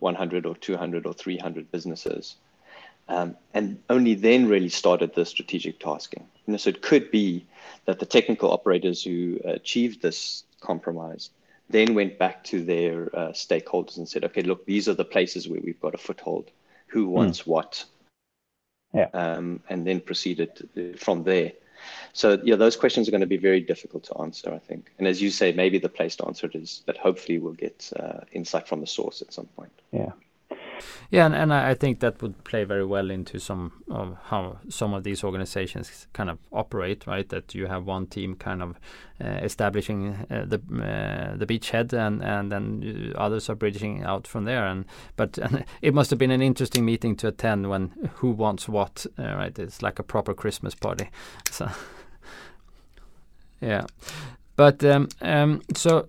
100 0.00 0.46
or 0.46 0.56
200 0.56 1.06
or 1.06 1.12
300 1.12 1.70
businesses. 1.70 2.36
Um, 3.08 3.36
and 3.52 3.78
only 3.90 4.14
then 4.14 4.48
really 4.48 4.70
started 4.70 5.14
the 5.14 5.26
strategic 5.26 5.78
tasking. 5.78 6.26
You 6.46 6.52
know, 6.52 6.56
so 6.56 6.70
it 6.70 6.82
could 6.82 7.10
be 7.10 7.46
that 7.84 7.98
the 7.98 8.06
technical 8.06 8.50
operators 8.50 9.02
who 9.02 9.38
achieved 9.44 10.00
this 10.00 10.44
compromise 10.60 11.30
then 11.68 11.94
went 11.94 12.18
back 12.18 12.44
to 12.44 12.62
their 12.62 13.14
uh, 13.16 13.28
stakeholders 13.32 13.96
and 13.96 14.08
said, 14.08 14.24
okay, 14.24 14.42
look, 14.42 14.64
these 14.66 14.88
are 14.88 14.94
the 14.94 15.04
places 15.04 15.48
where 15.48 15.60
we've 15.60 15.80
got 15.80 15.94
a 15.94 15.98
foothold. 15.98 16.50
Who 16.88 17.06
hmm. 17.06 17.12
wants 17.12 17.42
mm. 17.42 17.46
what? 17.46 17.84
Yeah. 18.92 19.08
Um, 19.12 19.60
and 19.68 19.86
then 19.86 20.00
proceeded 20.00 20.96
from 20.98 21.24
there. 21.24 21.52
So 22.12 22.38
yeah, 22.44 22.56
those 22.56 22.76
questions 22.76 23.08
are 23.08 23.10
going 23.10 23.20
to 23.22 23.26
be 23.26 23.36
very 23.36 23.60
difficult 23.60 24.04
to 24.04 24.18
answer, 24.18 24.52
I 24.54 24.58
think. 24.58 24.92
And 24.98 25.08
as 25.08 25.20
you 25.20 25.30
say, 25.30 25.52
maybe 25.52 25.78
the 25.78 25.88
place 25.88 26.16
to 26.16 26.26
answer 26.26 26.46
it 26.46 26.54
is, 26.54 26.82
but 26.86 26.96
hopefully 26.96 27.38
we'll 27.38 27.54
get 27.54 27.92
uh, 27.98 28.20
insight 28.32 28.68
from 28.68 28.80
the 28.80 28.86
source 28.86 29.20
at 29.20 29.32
some 29.32 29.46
point. 29.46 29.72
Yeah. 29.90 30.12
Yeah, 31.10 31.26
and, 31.26 31.34
and 31.34 31.52
I 31.52 31.74
think 31.74 32.00
that 32.00 32.20
would 32.22 32.42
play 32.44 32.64
very 32.64 32.84
well 32.84 33.10
into 33.10 33.38
some 33.38 33.84
of 33.88 34.16
how 34.24 34.58
some 34.68 34.92
of 34.94 35.04
these 35.04 35.22
organizations 35.22 36.06
kind 36.12 36.28
of 36.28 36.38
operate, 36.52 37.06
right? 37.06 37.28
That 37.28 37.54
you 37.54 37.66
have 37.66 37.84
one 37.84 38.06
team 38.06 38.34
kind 38.34 38.62
of 38.62 38.76
uh, 39.22 39.28
establishing 39.42 40.26
uh, 40.30 40.44
the 40.46 40.56
uh, 40.56 41.36
the 41.36 41.46
beachhead, 41.46 41.92
and 41.92 42.22
and 42.22 42.50
then 42.50 43.12
others 43.16 43.48
are 43.48 43.54
bridging 43.54 44.02
out 44.02 44.26
from 44.26 44.44
there. 44.44 44.66
And 44.66 44.86
but 45.16 45.38
and 45.42 45.64
it 45.82 45.94
must 45.94 46.10
have 46.10 46.18
been 46.18 46.32
an 46.32 46.42
interesting 46.42 46.84
meeting 46.84 47.16
to 47.16 47.28
attend 47.28 47.68
when 47.68 47.92
who 48.16 48.30
wants 48.30 48.68
what, 48.68 49.06
uh, 49.18 49.34
right? 49.36 49.58
It's 49.58 49.82
like 49.82 49.98
a 49.98 50.04
proper 50.04 50.34
Christmas 50.34 50.74
party. 50.74 51.10
So 51.50 51.68
yeah, 53.60 53.86
but 54.56 54.84
um, 54.84 55.08
um, 55.22 55.62
so 55.74 56.08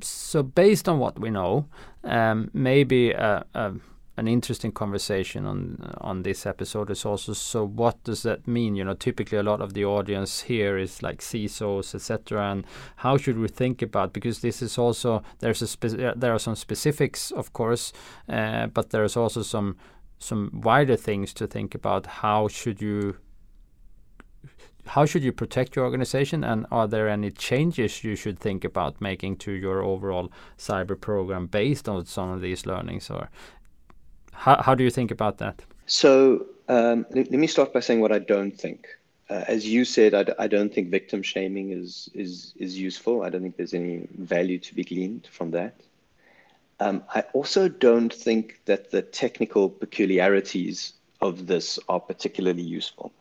so 0.00 0.42
based 0.42 0.88
on 0.88 0.98
what 0.98 1.18
we 1.18 1.30
know, 1.30 1.68
um, 2.04 2.50
maybe 2.52 3.10
a, 3.12 3.44
a 3.54 3.72
an 4.18 4.28
interesting 4.28 4.70
conversation 4.70 5.46
on 5.46 5.94
on 6.00 6.22
this 6.22 6.44
episode 6.44 6.90
is 6.90 7.06
also 7.06 7.32
so 7.32 7.66
what 7.66 8.02
does 8.04 8.22
that 8.24 8.46
mean? 8.46 8.76
You 8.76 8.84
know 8.84 8.94
typically 8.94 9.38
a 9.38 9.42
lot 9.42 9.60
of 9.60 9.72
the 9.72 9.84
audience 9.84 10.42
here 10.42 10.76
is 10.76 11.02
like 11.02 11.20
CISOs 11.20 11.94
etc 11.94 12.50
and 12.50 12.66
how 12.96 13.16
should 13.16 13.38
we 13.38 13.48
think 13.48 13.80
about 13.80 14.12
because 14.12 14.40
this 14.40 14.60
is 14.60 14.76
also 14.76 15.22
there's 15.38 15.62
a 15.62 15.66
spe- 15.66 16.14
there 16.14 16.34
are 16.34 16.38
some 16.38 16.56
specifics 16.56 17.30
of 17.30 17.54
course 17.54 17.92
uh, 18.28 18.66
but 18.66 18.90
there's 18.90 19.16
also 19.16 19.42
some 19.42 19.76
some 20.22 20.50
wider 20.62 20.96
things 20.96 21.34
to 21.34 21.46
think 21.46 21.74
about. 21.74 22.06
How 22.06 22.48
should 22.48 22.80
you 22.80 23.16
how 24.86 25.04
should 25.04 25.22
you 25.22 25.32
protect 25.32 25.76
your 25.76 25.84
organization 25.84 26.42
and 26.42 26.66
are 26.70 26.88
there 26.88 27.08
any 27.08 27.30
changes 27.30 28.02
you 28.02 28.16
should 28.16 28.38
think 28.38 28.64
about 28.64 29.00
making 29.00 29.36
to 29.36 29.52
your 29.52 29.82
overall 29.82 30.32
cyber 30.58 31.00
program 31.00 31.46
based 31.46 31.88
on 31.88 32.04
some 32.04 32.30
of 32.30 32.40
these 32.40 32.66
learnings 32.66 33.08
or 33.08 33.30
how, 34.32 34.60
how 34.60 34.74
do 34.74 34.82
you 34.82 34.90
think 34.90 35.10
about 35.10 35.38
that? 35.38 35.62
So 35.86 36.46
um, 36.68 37.06
let, 37.10 37.30
let, 37.30 37.38
me 37.38 37.46
start 37.46 37.72
by 37.72 37.80
saying 37.80 38.00
what 38.00 38.12
I 38.12 38.18
don't 38.18 38.58
think. 38.58 38.88
Uh, 39.30 39.44
as 39.46 39.66
you 39.66 39.84
said, 39.84 40.14
I 40.14 40.22
d- 40.24 40.32
I 40.38 40.46
don't 40.46 40.74
think 40.74 40.90
victim 40.90 41.22
shaming 41.22 41.70
is, 41.70 42.10
is, 42.12 42.52
is 42.56 42.78
useful. 42.78 43.22
I 43.22 43.30
don't 43.30 43.42
think 43.42 43.56
there's 43.56 43.74
any 43.74 44.08
value 44.18 44.58
to 44.58 44.74
be 44.74 44.84
gleaned 44.84 45.28
from 45.30 45.52
that. 45.52 45.80
Um, 46.80 47.04
I 47.14 47.20
also 47.32 47.68
don't 47.68 48.12
think 48.12 48.60
that 48.64 48.90
the 48.90 49.02
technical 49.02 49.70
peculiarities 49.70 50.94
of 51.20 51.46
this 51.46 51.78
are 51.88 52.00
particularly 52.00 52.62
useful. 52.62 53.12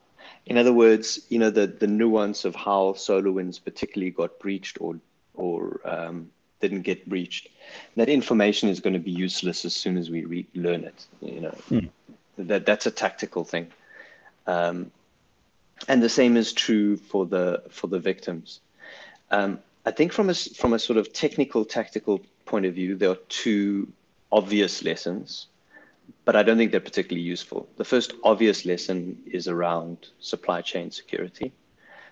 In 0.45 0.57
other 0.57 0.73
words, 0.73 1.19
you 1.29 1.39
know, 1.39 1.49
the, 1.49 1.67
the 1.67 1.87
nuance 1.87 2.45
of 2.45 2.55
how 2.55 2.93
SolarWinds 2.93 3.63
particularly 3.63 4.11
got 4.11 4.39
breached 4.39 4.77
or, 4.81 4.99
or 5.35 5.79
um, 5.85 6.31
didn't 6.61 6.81
get 6.83 7.07
breached. 7.07 7.47
That 7.95 8.09
information 8.09 8.69
is 8.69 8.79
going 8.79 8.93
to 8.93 8.99
be 8.99 9.11
useless 9.11 9.65
as 9.65 9.75
soon 9.75 9.97
as 9.97 10.09
we 10.09 10.25
re- 10.25 10.47
learn 10.55 10.83
it. 10.83 11.05
You 11.21 11.41
know, 11.41 11.57
mm. 11.69 11.89
that 12.37 12.65
that's 12.65 12.85
a 12.85 12.91
tactical 12.91 13.43
thing, 13.43 13.67
um, 14.47 14.91
and 15.87 16.01
the 16.01 16.09
same 16.09 16.37
is 16.37 16.53
true 16.53 16.97
for 16.97 17.25
the 17.25 17.63
for 17.69 17.87
the 17.87 17.99
victims. 17.99 18.61
Um, 19.31 19.59
I 19.85 19.91
think 19.91 20.13
from 20.13 20.29
a 20.29 20.33
from 20.33 20.73
a 20.73 20.79
sort 20.79 20.97
of 20.97 21.11
technical 21.11 21.65
tactical 21.65 22.21
point 22.45 22.65
of 22.65 22.73
view, 22.73 22.95
there 22.95 23.09
are 23.09 23.23
two 23.29 23.91
obvious 24.31 24.83
lessons, 24.83 25.47
but 26.25 26.35
I 26.35 26.43
don't 26.43 26.57
think 26.57 26.71
they're 26.71 26.79
particularly 26.79 27.25
useful. 27.25 27.67
The 27.77 27.85
first 27.85 28.13
obvious 28.23 28.65
lesson 28.65 29.21
is 29.25 29.47
around 29.47 30.09
supply 30.19 30.61
chain 30.61 30.91
security. 30.91 31.53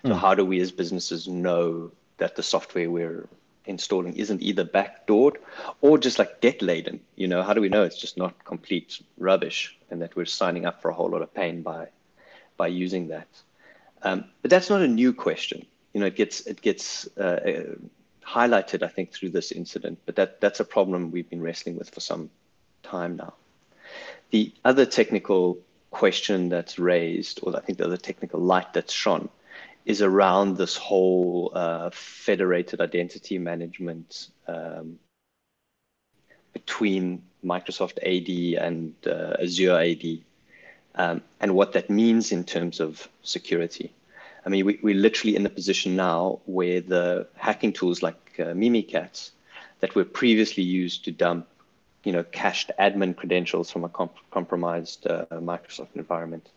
So, 0.04 0.12
mm. 0.12 0.18
how 0.18 0.34
do 0.34 0.44
we 0.44 0.60
as 0.60 0.72
businesses 0.72 1.28
know 1.28 1.92
that 2.18 2.36
the 2.36 2.42
software 2.42 2.90
we're 2.90 3.28
installing 3.66 4.14
isn't 4.16 4.42
either 4.42 4.64
backdoored 4.64 5.36
or 5.80 5.98
just 5.98 6.18
like 6.18 6.40
debt 6.40 6.60
laden. 6.62 7.00
You 7.16 7.28
know, 7.28 7.42
how 7.42 7.54
do 7.54 7.60
we 7.60 7.68
know 7.68 7.82
it's 7.82 8.00
just 8.00 8.16
not 8.16 8.44
complete 8.44 9.02
rubbish 9.18 9.78
and 9.90 10.02
that 10.02 10.16
we're 10.16 10.26
signing 10.26 10.66
up 10.66 10.82
for 10.82 10.90
a 10.90 10.94
whole 10.94 11.10
lot 11.10 11.22
of 11.22 11.32
pain 11.34 11.62
by 11.62 11.88
by 12.56 12.68
using 12.68 13.08
that? 13.08 13.28
Um, 14.02 14.24
but 14.42 14.50
that's 14.50 14.70
not 14.70 14.82
a 14.82 14.88
new 14.88 15.12
question. 15.12 15.66
You 15.94 16.00
know, 16.00 16.06
it 16.06 16.16
gets 16.16 16.40
it 16.46 16.60
gets 16.60 17.08
uh, 17.16 17.22
uh, 17.22 17.74
highlighted, 18.26 18.82
I 18.82 18.88
think, 18.88 19.12
through 19.12 19.30
this 19.30 19.52
incident. 19.52 19.98
But 20.06 20.16
that 20.16 20.40
that's 20.40 20.60
a 20.60 20.64
problem 20.64 21.10
we've 21.10 21.30
been 21.30 21.42
wrestling 21.42 21.76
with 21.78 21.90
for 21.90 22.00
some 22.00 22.30
time 22.82 23.16
now. 23.16 23.34
The 24.30 24.52
other 24.64 24.86
technical 24.86 25.58
question 25.90 26.48
that's 26.48 26.78
raised, 26.78 27.40
or 27.42 27.56
I 27.56 27.60
think 27.60 27.78
the 27.78 27.86
other 27.86 27.96
technical 27.96 28.40
light 28.40 28.72
that's 28.72 28.92
shone, 28.92 29.28
is 29.84 30.02
around 30.02 30.56
this 30.56 30.76
whole 30.76 31.52
uh, 31.54 31.90
federated 31.92 32.80
identity 32.80 33.38
management 33.38 34.28
um, 34.46 34.98
between 36.52 37.22
Microsoft 37.44 37.98
AD 38.02 38.62
and 38.62 38.94
uh, 39.06 39.36
Azure 39.42 39.78
AD, 39.78 40.18
um, 40.94 41.22
and 41.40 41.54
what 41.54 41.72
that 41.72 41.90
means 41.90 42.32
in 42.32 42.44
terms 42.44 42.80
of 42.80 43.08
security. 43.22 43.92
I 44.44 44.48
mean, 44.48 44.64
we, 44.64 44.78
we're 44.82 44.94
literally 44.94 45.36
in 45.36 45.46
a 45.46 45.50
position 45.50 45.96
now 45.96 46.40
where 46.46 46.80
the 46.80 47.26
hacking 47.36 47.72
tools 47.72 48.02
like 48.02 48.36
uh, 48.38 48.54
Mimikatz 48.54 49.30
that 49.80 49.94
were 49.94 50.04
previously 50.04 50.62
used 50.62 51.04
to 51.04 51.10
dump, 51.10 51.46
you 52.04 52.12
know, 52.12 52.22
cached 52.24 52.70
admin 52.78 53.16
credentials 53.16 53.70
from 53.70 53.84
a 53.84 53.88
comp- 53.88 54.16
compromised 54.30 55.06
uh, 55.06 55.24
Microsoft 55.26 55.94
environment 55.94 56.48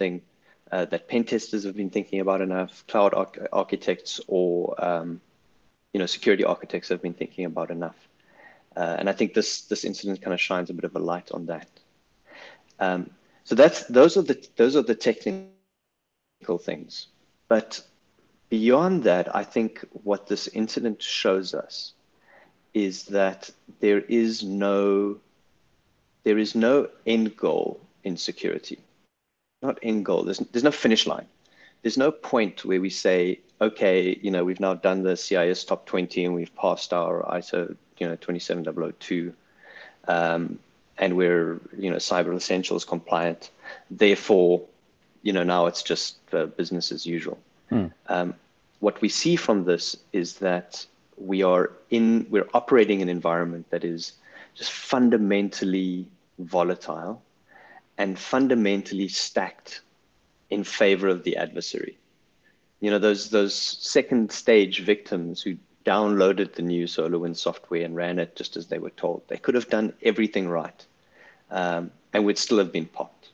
uh, 0.05 0.25
that 0.25 0.47
pen 0.47 0.63
testers 0.63 1.63
have 1.65 1.75
been 1.75 1.89
thinking 1.89 2.19
about 2.19 2.41
enough. 2.41 2.83
Cloud 2.87 3.13
arch- 3.13 3.37
architects 3.51 4.19
or 4.27 4.73
um, 4.83 5.21
you 5.93 5.99
know 5.99 6.05
security 6.05 6.43
architects 6.43 6.89
have 6.89 7.01
been 7.01 7.13
thinking 7.13 7.45
about 7.45 7.71
enough. 7.71 7.95
Uh, 8.75 8.95
and 8.99 9.07
I 9.07 9.13
think 9.13 9.33
this 9.33 9.61
this 9.61 9.85
incident 9.85 10.21
kind 10.21 10.33
of 10.33 10.41
shines 10.41 10.69
a 10.69 10.73
bit 10.73 10.83
of 10.85 10.95
a 10.95 10.99
light 10.99 11.31
on 11.31 11.45
that. 11.45 11.69
Um, 12.79 13.09
so 13.43 13.55
that's 13.55 13.85
those 13.85 14.17
are 14.17 14.23
the 14.23 14.47
those 14.57 14.75
are 14.75 14.81
the 14.81 14.95
technical 14.95 16.57
things. 16.59 17.07
But 17.47 17.81
beyond 18.49 19.03
that, 19.03 19.35
I 19.35 19.43
think 19.43 19.85
what 20.03 20.27
this 20.27 20.47
incident 20.47 21.01
shows 21.01 21.53
us 21.53 21.93
is 22.73 23.05
that 23.05 23.49
there 23.79 24.01
is 24.01 24.43
no 24.43 25.17
there 26.23 26.37
is 26.37 26.55
no 26.55 26.89
end 27.05 27.37
goal 27.37 27.79
in 28.03 28.17
security. 28.17 28.79
Not 29.61 29.79
end 29.83 30.05
goal. 30.05 30.23
There's 30.23 30.39
there's 30.39 30.63
no 30.63 30.71
finish 30.71 31.05
line. 31.05 31.27
There's 31.81 31.97
no 31.97 32.11
point 32.11 32.63
where 32.63 32.79
we 32.79 32.89
say, 32.89 33.39
okay, 33.63 34.17
you 34.21 34.31
know, 34.31 34.43
we've 34.43 34.59
now 34.59 34.73
done 34.73 35.03
the 35.03 35.17
CIS 35.17 35.63
top 35.65 35.85
20 35.85 36.25
and 36.25 36.35
we've 36.35 36.55
passed 36.55 36.93
our 36.93 37.23
ISO, 37.23 37.75
you 37.97 38.07
know, 38.07 38.15
27002. 38.15 39.33
Um, 40.07 40.59
and 40.97 41.15
we're 41.15 41.59
you 41.77 41.89
know 41.89 41.97
cyber 41.97 42.35
essentials 42.35 42.85
compliant 42.85 43.49
therefore 43.89 44.61
you 45.21 45.33
know 45.33 45.43
now 45.43 45.65
it's 45.65 45.83
just 45.83 46.17
uh, 46.33 46.45
business 46.45 46.91
as 46.91 47.05
usual 47.05 47.37
hmm. 47.69 47.87
um, 48.07 48.33
what 48.79 49.01
we 49.01 49.09
see 49.09 49.35
from 49.35 49.63
this 49.65 49.95
is 50.11 50.35
that 50.35 50.85
we 51.17 51.41
are 51.43 51.71
in 51.89 52.25
we're 52.29 52.49
operating 52.53 53.01
an 53.01 53.09
environment 53.09 53.69
that 53.69 53.83
is 53.83 54.13
just 54.55 54.71
fundamentally 54.71 56.07
volatile 56.39 57.21
and 57.97 58.17
fundamentally 58.17 59.07
stacked 59.07 59.81
in 60.49 60.63
favor 60.63 61.07
of 61.07 61.23
the 61.23 61.37
adversary 61.37 61.97
You 62.83 62.91
know, 62.91 62.99
those 62.99 63.29
those 63.29 63.55
second 63.55 64.29
stage 64.33 64.81
victims 64.81 65.41
who 65.41 65.55
downloaded 65.85 66.55
the 66.55 66.61
new 66.61 66.83
SolarWinds 66.85 67.37
software 67.37 67.85
and 67.85 67.95
ran 67.95 68.19
it 68.19 68.35
just 68.35 68.57
as 68.57 68.67
they 68.67 68.77
were 68.77 68.89
told. 68.89 69.21
They 69.29 69.37
could 69.37 69.55
have 69.55 69.69
done 69.69 69.93
everything 70.01 70.49
right, 70.49 70.85
um, 71.49 71.91
and 72.11 72.25
would 72.25 72.37
still 72.37 72.57
have 72.57 72.73
been 72.73 72.87
popped. 72.87 73.29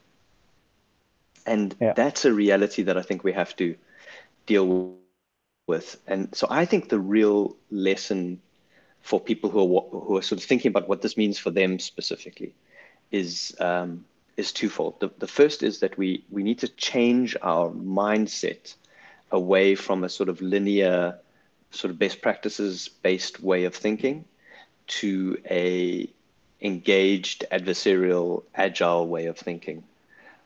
And 1.48 1.76
yeah. 1.82 1.94
that's 1.94 2.26
a 2.26 2.32
reality 2.32 2.84
that 2.84 2.96
I 2.96 3.02
think 3.02 3.24
we 3.24 3.34
have 3.34 3.56
to 3.56 3.76
deal 4.46 4.94
with. 5.66 5.98
And 6.06 6.30
so 6.36 6.46
I 6.52 6.66
think 6.66 6.90
the 6.90 7.00
real 7.00 7.56
lesson 7.72 8.40
for 9.02 9.20
people 9.20 9.50
who 9.50 9.62
are 9.62 9.82
who 9.90 10.16
are 10.18 10.22
sort 10.22 10.40
of 10.42 10.46
thinking 10.46 10.70
about 10.70 10.88
what 10.88 11.02
this 11.02 11.18
means 11.18 11.40
for 11.40 11.50
them 11.50 11.80
specifically 11.80 12.54
is 13.10 13.56
um, 13.60 14.06
is 14.38 14.52
twofold. 14.52 15.00
The, 15.00 15.10
the 15.18 15.34
first 15.40 15.64
is 15.64 15.80
that 15.80 15.98
we 15.98 16.24
we 16.30 16.44
need 16.44 16.60
to 16.60 16.68
change 16.68 17.36
our 17.42 17.72
mindset 17.72 18.76
away 19.32 19.76
from 19.76 20.04
a 20.04 20.10
sort 20.10 20.30
of 20.30 20.42
linear, 20.42 21.18
sort 21.72 21.92
of 21.92 22.00
best 22.00 22.22
practices 22.22 22.90
based 23.02 23.42
way 23.42 23.66
of 23.66 23.76
thinking 23.76 24.26
to 24.88 25.38
a 25.50 26.10
engaged, 26.62 27.46
adversarial, 27.52 28.44
agile 28.56 29.08
way 29.08 29.28
of 29.28 29.38
thinking, 29.38 29.84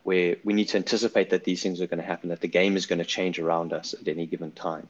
where 0.03 0.35
we 0.43 0.53
need 0.53 0.67
to 0.69 0.77
anticipate 0.77 1.29
that 1.31 1.43
these 1.43 1.63
things 1.63 1.81
are 1.81 1.87
going 1.87 1.99
to 1.99 2.05
happen, 2.05 2.29
that 2.29 2.41
the 2.41 2.47
game 2.47 2.75
is 2.75 2.85
going 2.85 2.99
to 2.99 3.05
change 3.05 3.39
around 3.39 3.73
us 3.73 3.95
at 3.99 4.07
any 4.07 4.25
given 4.25 4.51
time, 4.51 4.87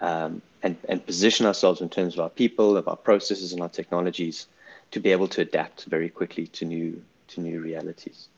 um, 0.00 0.42
and, 0.62 0.76
and 0.88 1.04
position 1.06 1.46
ourselves 1.46 1.80
in 1.80 1.88
terms 1.88 2.14
of 2.14 2.20
our 2.20 2.30
people, 2.30 2.76
of 2.76 2.88
our 2.88 2.96
processes, 2.96 3.52
and 3.52 3.60
our 3.60 3.68
technologies 3.68 4.46
to 4.90 5.00
be 5.00 5.12
able 5.12 5.28
to 5.28 5.42
adapt 5.42 5.84
very 5.84 6.08
quickly 6.08 6.46
to 6.46 6.64
new 6.64 7.02
to 7.28 7.40
new 7.40 7.60
realities. 7.60 8.28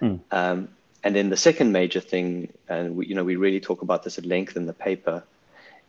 Mm. 0.00 0.20
Um, 0.30 0.68
and 1.04 1.14
then 1.14 1.30
the 1.30 1.36
second 1.36 1.72
major 1.72 2.00
thing, 2.00 2.52
and 2.68 2.96
we, 2.96 3.06
you 3.06 3.14
know, 3.14 3.24
we 3.24 3.36
really 3.36 3.60
talk 3.60 3.82
about 3.82 4.02
this 4.02 4.18
at 4.18 4.26
length 4.26 4.56
in 4.56 4.66
the 4.66 4.72
paper, 4.72 5.22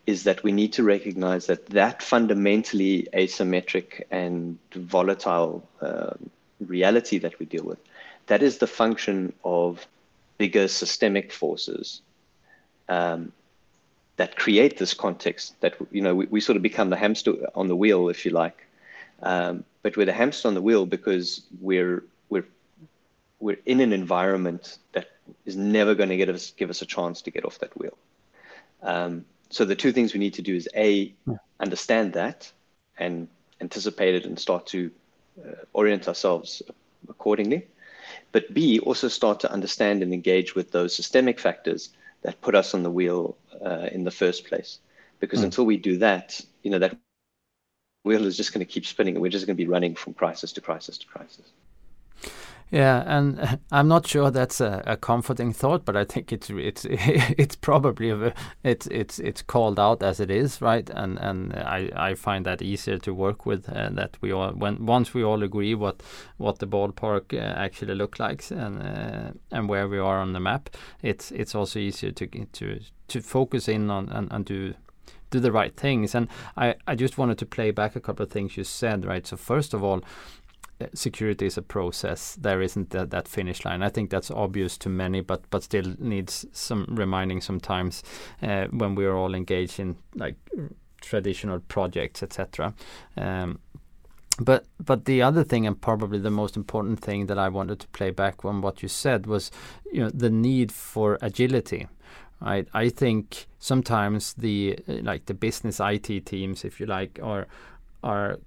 is 0.06 0.24
that 0.24 0.44
we 0.44 0.52
need 0.52 0.74
to 0.74 0.84
recognize 0.84 1.48
that 1.48 1.66
that 1.68 2.02
fundamentally 2.02 3.08
asymmetric 3.14 4.04
and 4.12 4.58
volatile 4.74 5.68
uh, 5.82 6.14
reality 6.60 7.18
that 7.20 7.38
we 7.40 7.46
deal 7.46 7.64
with, 7.64 7.80
that 8.28 8.44
is 8.44 8.58
the 8.58 8.68
function 8.68 9.34
of 9.44 9.86
bigger 10.38 10.68
systemic 10.68 11.32
forces 11.32 12.02
um, 12.88 13.32
that 14.18 14.36
create 14.36 14.78
this 14.78 14.94
context. 14.94 15.60
That 15.62 15.76
you 15.92 16.02
know, 16.02 16.16
we, 16.16 16.26
we, 16.26 16.42
sort 16.42 16.56
of 16.56 16.62
become 16.62 16.90
the 16.90 16.98
hamster 16.98 17.34
on 17.56 17.68
the 17.68 17.76
wheel, 17.76 18.10
if 18.10 18.26
you 18.26 18.32
like, 18.32 18.66
um, 19.24 19.64
but 19.82 19.98
we're 19.98 20.06
the 20.06 20.14
hamster 20.14 20.48
on 20.48 20.54
the 20.54 20.62
wheel 20.62 20.86
because 20.86 21.42
we're 21.62 22.04
we're 23.40 23.60
in 23.66 23.80
an 23.80 23.94
environment 23.94 24.78
that 24.94 25.08
is 25.46 25.56
never 25.56 25.96
going 25.96 26.10
to 26.10 26.18
get 26.18 26.30
us 26.30 26.52
give 26.52 26.70
us 26.70 26.82
a 26.82 26.86
chance 26.86 27.22
to 27.22 27.32
get 27.32 27.46
off 27.46 27.60
that 27.60 27.78
wheel. 27.78 27.98
Um, 28.82 29.26
so 29.50 29.66
the 29.66 29.76
two 29.76 29.92
things 29.92 30.14
we 30.14 30.20
need 30.20 30.36
to 30.36 30.42
do 30.42 30.56
is 30.56 30.70
a 30.76 31.14
yeah. 31.28 31.36
understand 31.60 32.14
that 32.14 32.52
and 32.98 33.28
anticipate 33.62 34.16
it 34.16 34.26
and 34.26 34.40
start 34.40 34.68
to 34.68 34.92
uh, 35.44 35.56
orient 35.74 36.08
ourselves 36.08 36.62
accordingly. 37.10 37.68
But 38.32 38.54
B 38.54 38.80
also 38.80 39.08
start 39.08 39.40
to 39.42 39.52
understand 39.52 40.04
and 40.04 40.14
engage 40.14 40.56
with 40.56 40.72
those 40.72 40.96
systemic 40.96 41.40
factors 41.40 41.90
that 42.22 42.42
put 42.42 42.56
us 42.56 42.74
on 42.74 42.84
the 42.84 42.92
wheel 42.92 43.38
uh, 43.66 43.88
in 43.92 44.04
the 44.04 44.12
first 44.12 44.46
place. 44.46 44.80
Because 45.20 45.42
mm. 45.42 45.46
until 45.46 45.66
we 45.66 45.78
do 45.78 45.98
that, 45.98 46.40
you 46.64 46.72
know 46.72 46.80
that 46.80 46.96
wheel 48.04 48.26
is 48.26 48.38
just 48.38 48.54
going 48.54 48.66
to 48.66 48.72
keep 48.72 48.86
spinning, 48.86 49.16
and 49.16 49.22
we're 49.22 49.32
just 49.32 49.46
going 49.46 49.56
to 49.56 49.64
be 49.64 49.70
running 49.70 49.96
from 49.96 50.14
crisis 50.14 50.54
to 50.54 50.62
crisis 50.62 50.98
to 50.98 51.08
crisis. 51.08 51.52
Yeah, 52.72 53.04
and 53.06 53.60
I'm 53.72 53.88
not 53.88 54.06
sure 54.06 54.30
that's 54.30 54.62
a, 54.62 54.84
a, 54.86 54.96
comforting 54.96 55.54
thought, 55.54 55.86
but 55.86 55.96
I 55.96 56.06
think 56.06 56.32
it's 56.32 56.50
it's 56.50 56.86
it's 56.90 57.56
probably 57.56 58.12
a, 58.12 58.34
it's 58.64 58.88
it's 58.88 59.20
it's 59.20 59.42
called 59.42 59.80
out 59.80 60.04
as 60.04 60.20
it 60.20 60.30
is, 60.30 60.62
right? 60.62 60.90
And 60.90 61.18
and 61.20 61.54
I, 61.54 61.90
I 61.96 62.14
find 62.14 62.46
that 62.46 62.62
easier 62.62 62.98
to 63.00 63.14
work 63.14 63.46
with. 63.46 63.70
Uh, 63.70 63.90
that 63.94 64.18
we 64.22 64.32
all 64.32 64.52
when 64.52 64.86
once 64.86 65.14
we 65.14 65.24
all 65.24 65.44
agree 65.44 65.74
what 65.74 66.04
what 66.38 66.60
the 66.60 66.68
ballpark 66.68 67.34
uh, 67.34 67.38
actually 67.38 67.96
look 67.96 68.20
like 68.20 68.50
and 68.52 68.82
uh, 68.82 69.32
and 69.52 69.68
where 69.68 69.88
we 69.88 69.98
are 69.98 70.20
on 70.20 70.34
the 70.34 70.40
map, 70.40 70.70
it's 71.02 71.32
it's 71.32 71.56
also 71.56 71.80
easier 71.80 72.12
to 72.12 72.28
to 72.28 72.80
to 73.08 73.22
focus 73.22 73.68
in 73.68 73.90
on 73.90 74.10
and, 74.10 74.32
and 74.32 74.46
do 74.46 74.76
do 75.32 75.40
the 75.40 75.52
right 75.52 75.76
things. 75.76 76.16
And 76.16 76.28
I, 76.58 76.76
I 76.88 76.96
just 76.96 77.18
wanted 77.18 77.38
to 77.40 77.46
play 77.46 77.72
back 77.72 77.96
a 77.96 78.00
couple 78.00 78.24
of 78.24 78.32
things 78.32 78.58
you 78.58 78.64
said, 78.64 79.06
right? 79.06 79.26
So 79.26 79.38
first 79.38 79.74
of 79.74 79.84
all, 79.84 80.02
security 80.94 81.46
is 81.46 81.58
a 81.58 81.62
process. 81.62 82.36
There 82.36 82.62
isn't 82.62 82.92
that, 82.92 83.12
that, 83.12 83.28
finish 83.28 83.66
line. 83.66 83.84
I 83.84 83.90
think 83.90 84.10
that's 84.10 84.32
obvious 84.32 84.78
to 84.80 84.90
many, 84.90 85.22
but 85.22 85.42
but 85.50 85.64
still 85.64 85.96
needs 86.00 86.46
some 86.52 86.86
reminding 86.90 87.42
sometimes 87.42 88.04
uh, 88.42 88.66
when 88.72 88.96
we 88.96 89.06
are 89.06 89.16
all 89.16 89.36
engaged 89.36 89.80
in 89.80 89.98
like 90.16 90.36
traditional 91.02 91.60
projects, 91.60 92.24
etc. 92.24 92.74
Um, 93.18 93.60
but 94.40 94.66
but 94.84 95.06
the 95.06 95.22
other 95.22 95.44
thing, 95.44 95.68
and 95.68 95.80
probably 95.80 96.20
the 96.20 96.32
most 96.32 96.56
important 96.56 97.00
thing 97.00 97.26
that 97.28 97.38
I 97.38 97.50
wanted 97.50 97.80
to 97.82 97.88
play 97.90 98.12
back 98.12 98.46
on 98.46 98.62
what 98.62 98.82
you 98.82 98.88
said 98.88 99.28
was, 99.28 99.52
you 99.92 100.02
know, 100.02 100.10
the 100.10 100.30
need 100.30 100.72
for 100.72 101.18
agility. 101.22 101.88
Right? 102.42 102.70
I 102.74 102.88
think 102.88 103.48
sometimes 103.60 104.34
the 104.34 104.80
like 104.88 105.26
the 105.26 105.34
business 105.34 105.82
IT 105.82 106.26
teams, 106.26 106.64
if 106.64 106.80
you 106.80 106.86
like, 106.86 107.20
are 107.22 107.48
are 108.02 108.40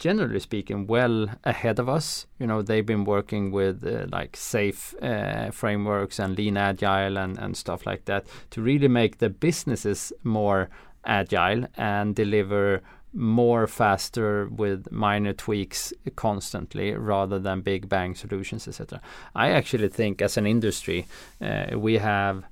generally 0.00 0.40
speaking, 0.40 0.88
well 0.88 1.28
ahead 1.44 1.78
of 1.78 1.88
us. 1.88 2.26
You 2.40 2.46
know, 2.48 2.62
they've 2.62 2.84
been 2.84 3.04
working 3.04 3.52
with 3.52 3.86
uh, 3.86 4.06
like 4.10 4.32
SAFe 4.32 4.94
uh, 5.00 5.52
frameworks 5.52 6.18
and 6.18 6.36
lean 6.36 6.56
agile 6.56 7.16
and, 7.16 7.38
and 7.38 7.56
stuff 7.56 7.86
like 7.86 8.06
that 8.06 8.26
to 8.50 8.62
really 8.62 8.88
make 8.88 9.18
the 9.18 9.30
businesses 9.30 10.12
more 10.24 10.70
agile 11.04 11.66
and 11.76 12.16
deliver 12.16 12.82
more 13.12 13.66
faster 13.66 14.48
with 14.48 14.90
minor 14.90 15.32
tweaks 15.32 15.92
constantly 16.16 16.94
rather 16.94 17.38
than 17.38 17.60
big 17.60 17.88
bang 17.88 18.14
solutions 18.14 18.68
etc 18.68 19.00
i 19.34 19.50
actually 19.50 19.88
think 19.88 20.22
as 20.22 20.36
an 20.36 20.46
industry 20.46 21.06
uh, 21.40 21.76
we 21.76 21.94
have 21.98 22.44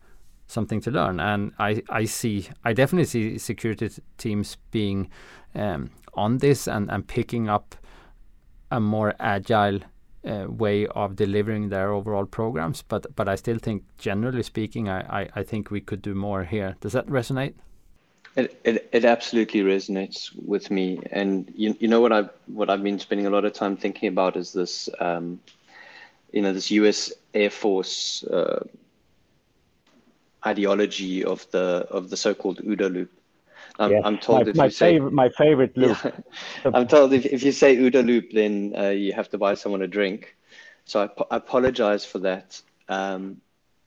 something 0.49 0.81
to 0.81 0.91
learn 0.91 1.21
and 1.21 1.53
i 1.59 1.81
i 1.91 2.05
see 2.05 2.49
i 2.65 2.73
definitely 2.73 3.05
see 3.05 3.39
security 3.39 3.89
teams 4.17 4.57
being 4.73 5.09
um, 5.55 5.91
on 6.15 6.39
this 6.39 6.67
and, 6.67 6.91
and 6.91 7.07
picking 7.07 7.49
up 7.49 7.77
a 8.71 8.81
more 8.81 9.15
agile 9.21 9.81
uh, 10.27 10.47
way 10.49 10.87
of 10.89 11.17
delivering 11.17 11.69
their 11.69 11.93
overall 11.93 12.27
programs. 12.27 12.83
But 12.83 13.15
but 13.17 13.29
I 13.29 13.37
still 13.37 13.59
think, 13.59 13.85
generally 13.99 14.43
speaking, 14.43 14.89
I, 14.89 15.23
I, 15.23 15.29
I 15.37 15.43
think 15.43 15.71
we 15.71 15.81
could 15.81 16.03
do 16.03 16.15
more 16.15 16.45
here. 16.45 16.77
Does 16.81 16.93
that 16.93 17.07
resonate? 17.07 17.55
It, 18.37 18.61
it, 18.65 18.89
it 18.93 19.05
absolutely 19.05 19.63
resonates 19.63 20.31
with 20.47 20.71
me, 20.71 21.01
and 21.11 21.53
you, 21.57 21.77
you 21.81 21.89
know 21.89 22.01
what 22.01 22.13
I've 22.13 22.31
what 22.47 22.71
I've 22.71 22.83
been 22.83 22.99
spending 22.99 23.27
a 23.27 23.31
lot 23.31 23.45
of 23.45 23.53
time 23.53 23.77
thinking 23.77 24.09
about 24.09 24.37
is 24.37 24.53
this, 24.53 24.89
um, 25.01 25.41
you 26.33 26.43
know, 26.43 26.53
this 26.53 26.71
U.S. 26.73 27.13
Air 27.35 27.51
Force 27.51 28.23
uh, 28.25 28.65
ideology 30.47 31.25
of 31.25 31.49
the 31.51 31.87
of 31.91 32.11
the 32.11 32.17
so-called 32.17 32.59
OODA 32.59 32.93
loop, 32.93 33.11
I'm, 33.79 33.91
yes. 33.93 34.03
I'm 34.05 34.19
told 34.19 34.45
my, 34.45 34.51
if 34.51 34.57
my 34.57 34.65
you 34.67 34.71
favorite, 34.71 35.11
say 35.11 35.15
my 35.15 35.29
favorite 35.31 35.77
loop. 35.77 35.99
Yeah. 36.65 36.71
I'm 36.75 36.87
told 36.87 37.13
if, 37.13 37.27
if 37.27 37.43
you 37.43 37.53
say 37.53 37.77
OODA 37.77 38.05
loop, 38.05 38.33
then 38.33 38.75
uh, 38.77 38.89
you 38.91 39.13
have 39.13 39.29
to 39.31 39.39
buy 39.39 39.55
someone 39.55 39.83
a 39.83 39.87
drink. 39.87 40.37
So 40.85 41.03
I, 41.03 41.35
I 41.35 41.37
apologize 41.37 42.05
for 42.05 42.19
that. 42.21 42.61
Um, 42.89 43.41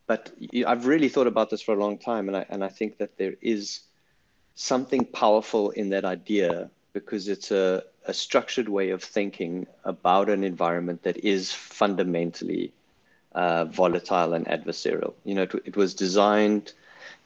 but 0.08 0.32
I've 0.68 0.86
really 0.86 1.10
thought 1.10 1.28
about 1.28 1.50
this 1.50 1.62
for 1.62 1.74
a 1.74 1.80
long 1.80 1.98
time, 1.98 2.28
and 2.28 2.38
I 2.38 2.46
and 2.50 2.64
I 2.64 2.68
think 2.68 2.98
that 2.98 3.18
there 3.18 3.36
is 3.42 3.82
something 4.56 5.06
powerful 5.06 5.72
in 5.72 5.90
that 5.90 6.06
idea 6.06 6.70
because 6.94 7.28
it's 7.28 7.52
a, 7.52 7.84
a 8.06 8.14
structured 8.14 8.68
way 8.68 8.90
of 8.90 9.02
thinking 9.04 9.68
about 9.86 10.30
an 10.30 10.44
environment 10.44 11.04
that 11.04 11.18
is 11.18 11.54
fundamentally 11.54 12.74
uh, 13.34 13.66
volatile 13.66 14.34
and 14.34 14.46
adversarial. 14.48 15.14
You 15.24 15.36
know, 15.36 15.44
it, 15.44 15.56
it 15.66 15.76
was 15.76 15.94
designed 15.94 16.74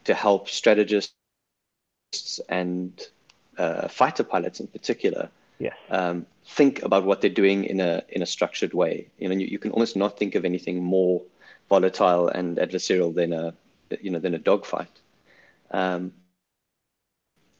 to 0.04 0.14
help 0.14 0.48
strategists 0.48 1.12
and 2.48 2.92
uh, 3.58 3.88
fighter 3.88 4.24
pilots 4.24 4.60
in 4.60 4.66
particular 4.68 5.28
yes. 5.58 5.74
um, 5.90 6.26
think 6.44 6.82
about 6.82 7.04
what 7.04 7.20
they're 7.20 7.30
doing 7.30 7.64
in 7.64 7.80
a 7.80 8.02
in 8.08 8.22
a 8.22 8.26
structured 8.26 8.74
way. 8.74 9.08
You 9.18 9.28
know, 9.28 9.34
you, 9.34 9.46
you, 9.46 9.58
can 9.58 9.70
almost 9.72 9.96
not 9.96 10.18
think 10.18 10.34
of 10.34 10.44
anything 10.44 10.82
more 10.82 11.22
volatile 11.68 12.28
and 12.28 12.58
adversarial 12.58 13.14
than 13.14 13.32
a 13.32 13.54
you 14.00 14.10
know 14.10 14.18
than 14.18 14.34
a 14.34 14.38
dogfight. 14.38 14.90
Um, 15.70 16.12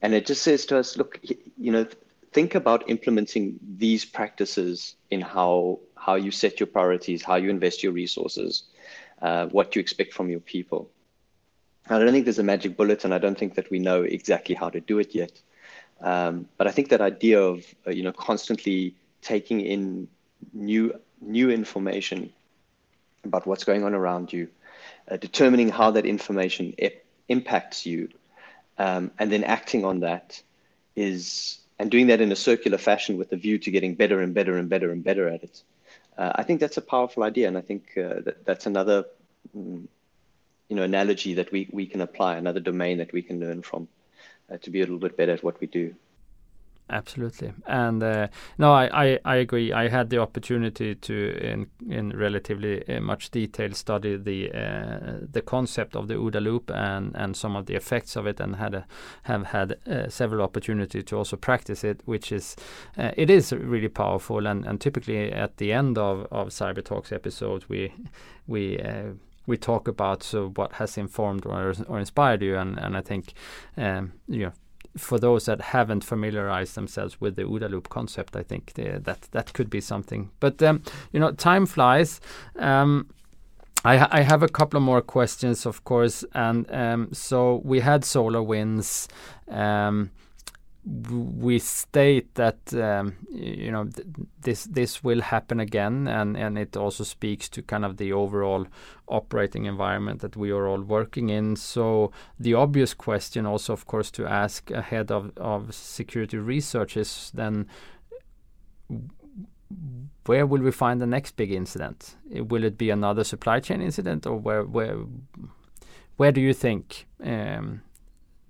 and 0.02 0.14
it 0.14 0.26
just 0.26 0.42
says 0.42 0.66
to 0.66 0.78
us, 0.78 0.96
look, 0.96 1.18
you 1.22 1.72
know, 1.72 1.86
think 2.32 2.54
about 2.54 2.88
implementing 2.88 3.58
these 3.76 4.04
practices 4.04 4.94
in 5.10 5.20
how 5.20 5.80
how 5.96 6.14
you 6.14 6.30
set 6.30 6.60
your 6.60 6.66
priorities, 6.66 7.22
how 7.22 7.36
you 7.36 7.50
invest 7.50 7.82
your 7.82 7.92
resources, 7.92 8.64
uh, 9.22 9.46
what 9.46 9.74
you 9.74 9.80
expect 9.80 10.12
from 10.12 10.28
your 10.28 10.40
people. 10.40 10.90
I 11.88 11.98
don't 11.98 12.12
think 12.12 12.24
there's 12.24 12.38
a 12.38 12.44
magic 12.44 12.76
bullet, 12.76 13.04
and 13.04 13.14
I 13.14 13.18
don't 13.18 13.38
think 13.38 13.54
that 13.54 13.70
we 13.70 13.78
know 13.78 14.02
exactly 14.02 14.54
how 14.54 14.70
to 14.70 14.80
do 14.80 14.98
it 14.98 15.14
yet. 15.14 15.40
Um, 16.00 16.48
but 16.58 16.66
I 16.66 16.72
think 16.72 16.90
that 16.90 17.00
idea 17.00 17.40
of 17.40 17.64
uh, 17.86 17.90
you 17.90 18.02
know 18.02 18.12
constantly 18.12 18.94
taking 19.22 19.60
in 19.60 20.08
new 20.52 20.92
new 21.20 21.50
information 21.50 22.32
about 23.24 23.46
what's 23.46 23.64
going 23.64 23.84
on 23.84 23.94
around 23.94 24.32
you, 24.32 24.48
uh, 25.10 25.16
determining 25.16 25.68
how 25.68 25.92
that 25.92 26.06
information 26.06 26.74
impacts 27.28 27.86
you, 27.86 28.08
um, 28.78 29.10
and 29.18 29.32
then 29.32 29.44
acting 29.44 29.84
on 29.84 30.00
that 30.00 30.42
is 30.94 31.58
and 31.78 31.90
doing 31.90 32.06
that 32.08 32.20
in 32.20 32.32
a 32.32 32.36
circular 32.36 32.78
fashion 32.78 33.16
with 33.16 33.32
a 33.32 33.36
view 33.36 33.58
to 33.58 33.70
getting 33.70 33.94
better 33.94 34.20
and 34.20 34.34
better 34.34 34.56
and 34.56 34.68
better 34.68 34.90
and 34.90 35.04
better 35.04 35.28
at 35.28 35.42
it. 35.42 35.62
Uh, 36.16 36.32
I 36.34 36.42
think 36.42 36.60
that's 36.60 36.76
a 36.78 36.82
powerful 36.82 37.22
idea, 37.22 37.48
and 37.48 37.58
I 37.58 37.60
think 37.60 37.96
uh, 37.96 38.20
that 38.24 38.44
that's 38.44 38.66
another 38.66 39.04
mm, 39.56 39.86
you 40.68 40.76
know 40.76 40.82
analogy 40.82 41.34
that 41.34 41.52
we 41.52 41.68
we 41.72 41.86
can 41.86 42.00
apply, 42.00 42.36
another 42.36 42.60
domain 42.60 42.98
that 42.98 43.12
we 43.12 43.22
can 43.22 43.40
learn 43.40 43.62
from 43.62 43.88
uh, 44.50 44.56
to 44.58 44.70
be 44.70 44.80
a 44.80 44.84
little 44.84 44.98
bit 44.98 45.16
better 45.16 45.32
at 45.32 45.44
what 45.44 45.60
we 45.60 45.66
do 45.66 45.94
absolutely. 46.90 47.52
And 47.66 48.02
uh, 48.02 48.28
no 48.58 48.72
I, 48.72 48.88
I, 49.04 49.18
I 49.24 49.36
agree. 49.36 49.72
I 49.72 49.88
had 49.88 50.10
the 50.10 50.18
opportunity 50.18 50.94
to 50.94 51.38
in 51.40 51.66
in 51.88 52.16
relatively 52.16 52.86
uh, 52.88 53.00
much 53.00 53.30
detail 53.30 53.72
study 53.72 54.16
the 54.16 54.52
uh, 54.52 55.26
the 55.32 55.42
concept 55.42 55.96
of 55.96 56.08
the 56.08 56.14
OODA 56.14 56.40
loop 56.42 56.70
and 56.70 57.14
and 57.16 57.36
some 57.36 57.56
of 57.56 57.66
the 57.66 57.74
effects 57.74 58.16
of 58.16 58.26
it 58.26 58.40
and 58.40 58.56
had 58.56 58.74
a, 58.74 58.86
have 59.24 59.46
had 59.46 59.76
uh, 59.86 60.08
several 60.08 60.42
opportunities 60.42 61.04
to 61.04 61.16
also 61.16 61.36
practice 61.36 61.84
it 61.84 62.00
which 62.04 62.32
is 62.32 62.56
uh, 62.98 63.10
it 63.16 63.30
is 63.30 63.52
really 63.52 63.88
powerful. 63.88 64.46
And 64.46 64.64
and 64.66 64.80
typically 64.80 65.32
at 65.32 65.56
the 65.56 65.72
end 65.72 65.98
of 65.98 66.26
of 66.30 66.48
cyber 66.48 66.84
talks 66.84 67.12
episodes 67.12 67.68
we 67.68 67.92
we 68.46 68.78
we 69.46 69.56
talk 69.56 69.88
about 69.88 70.22
so 70.22 70.52
what 70.56 70.72
has 70.74 70.98
informed 70.98 71.46
or, 71.46 71.74
or 71.88 71.98
inspired 71.98 72.42
you. 72.42 72.56
And 72.56 72.78
and 72.78 72.96
I 72.96 73.00
think 73.00 73.32
um, 73.76 74.12
you 74.28 74.44
know 74.46 74.52
for 74.96 75.18
those 75.18 75.46
that 75.46 75.60
haven't 75.60 76.04
familiarized 76.04 76.74
themselves 76.74 77.20
with 77.20 77.36
the 77.36 77.42
OODA 77.42 77.70
loop 77.70 77.88
concept, 77.88 78.36
I 78.36 78.42
think 78.42 78.74
that 78.74 79.22
that 79.30 79.52
could 79.52 79.70
be 79.70 79.80
something. 79.80 80.30
But 80.40 80.62
um, 80.62 80.82
you 81.12 81.20
know, 81.20 81.32
time 81.32 81.66
flies. 81.66 82.20
Um, 82.58 83.08
I, 83.84 84.18
I, 84.18 84.20
have 84.22 84.42
a 84.42 84.48
couple 84.48 84.78
of 84.78 84.82
more 84.82 85.00
questions, 85.00 85.64
of 85.64 85.84
course, 85.84 86.24
and 86.34 86.68
um, 86.72 87.12
so 87.12 87.62
we 87.64 87.80
had 87.80 88.02
SolarWinds. 88.02 89.06
Um, 89.48 90.10
we 90.86 91.58
state 91.58 92.34
that 92.34 92.72
um, 92.74 93.16
you 93.30 93.72
know 93.72 93.84
th 93.84 94.06
this 94.40 94.64
this 94.64 95.02
will 95.04 95.20
happen 95.20 95.60
again, 95.60 96.08
and 96.08 96.36
and 96.36 96.58
it 96.58 96.76
also 96.76 97.04
speaks 97.04 97.48
to 97.48 97.62
kind 97.62 97.84
of 97.84 97.96
the 97.96 98.12
overall 98.12 98.66
operating 99.06 99.66
environment 99.66 100.20
that 100.20 100.36
we 100.36 100.52
are 100.52 100.68
all 100.68 100.82
working 100.82 101.28
in. 101.30 101.56
So 101.56 102.12
the 102.38 102.54
obvious 102.54 102.94
question, 102.94 103.46
also 103.46 103.72
of 103.72 103.86
course, 103.86 104.12
to 104.12 104.26
ask 104.26 104.70
ahead 104.70 105.10
of 105.10 105.32
of 105.36 105.74
security 105.74 106.38
research 106.38 106.96
is 106.96 107.32
then 107.34 107.66
where 110.26 110.46
will 110.46 110.62
we 110.62 110.70
find 110.70 111.00
the 111.00 111.06
next 111.06 111.36
big 111.36 111.50
incident? 111.52 112.16
Will 112.30 112.64
it 112.64 112.78
be 112.78 112.90
another 112.90 113.24
supply 113.24 113.60
chain 113.60 113.80
incident, 113.80 114.26
or 114.26 114.36
where 114.38 114.62
where 114.62 114.98
where 116.16 116.32
do 116.32 116.40
you 116.40 116.54
think 116.54 117.06
um, 117.24 117.82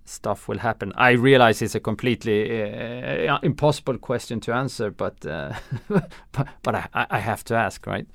stuff 0.09 0.49
will 0.49 0.59
happen? 0.59 0.93
I 0.97 1.11
realize 1.11 1.63
it's 1.63 1.75
a 1.75 1.81
completely 1.81 2.63
uh, 3.29 3.39
impossible 3.43 3.99
question 3.99 4.41
to 4.41 4.53
answer, 4.53 4.91
but 4.91 5.25
uh, 5.27 5.55
but, 5.89 6.49
but 6.63 6.75
I, 6.75 7.07
I, 7.11 7.19
have 7.19 7.45
to 7.45 7.55
ask, 7.55 7.87
right? 7.87 8.07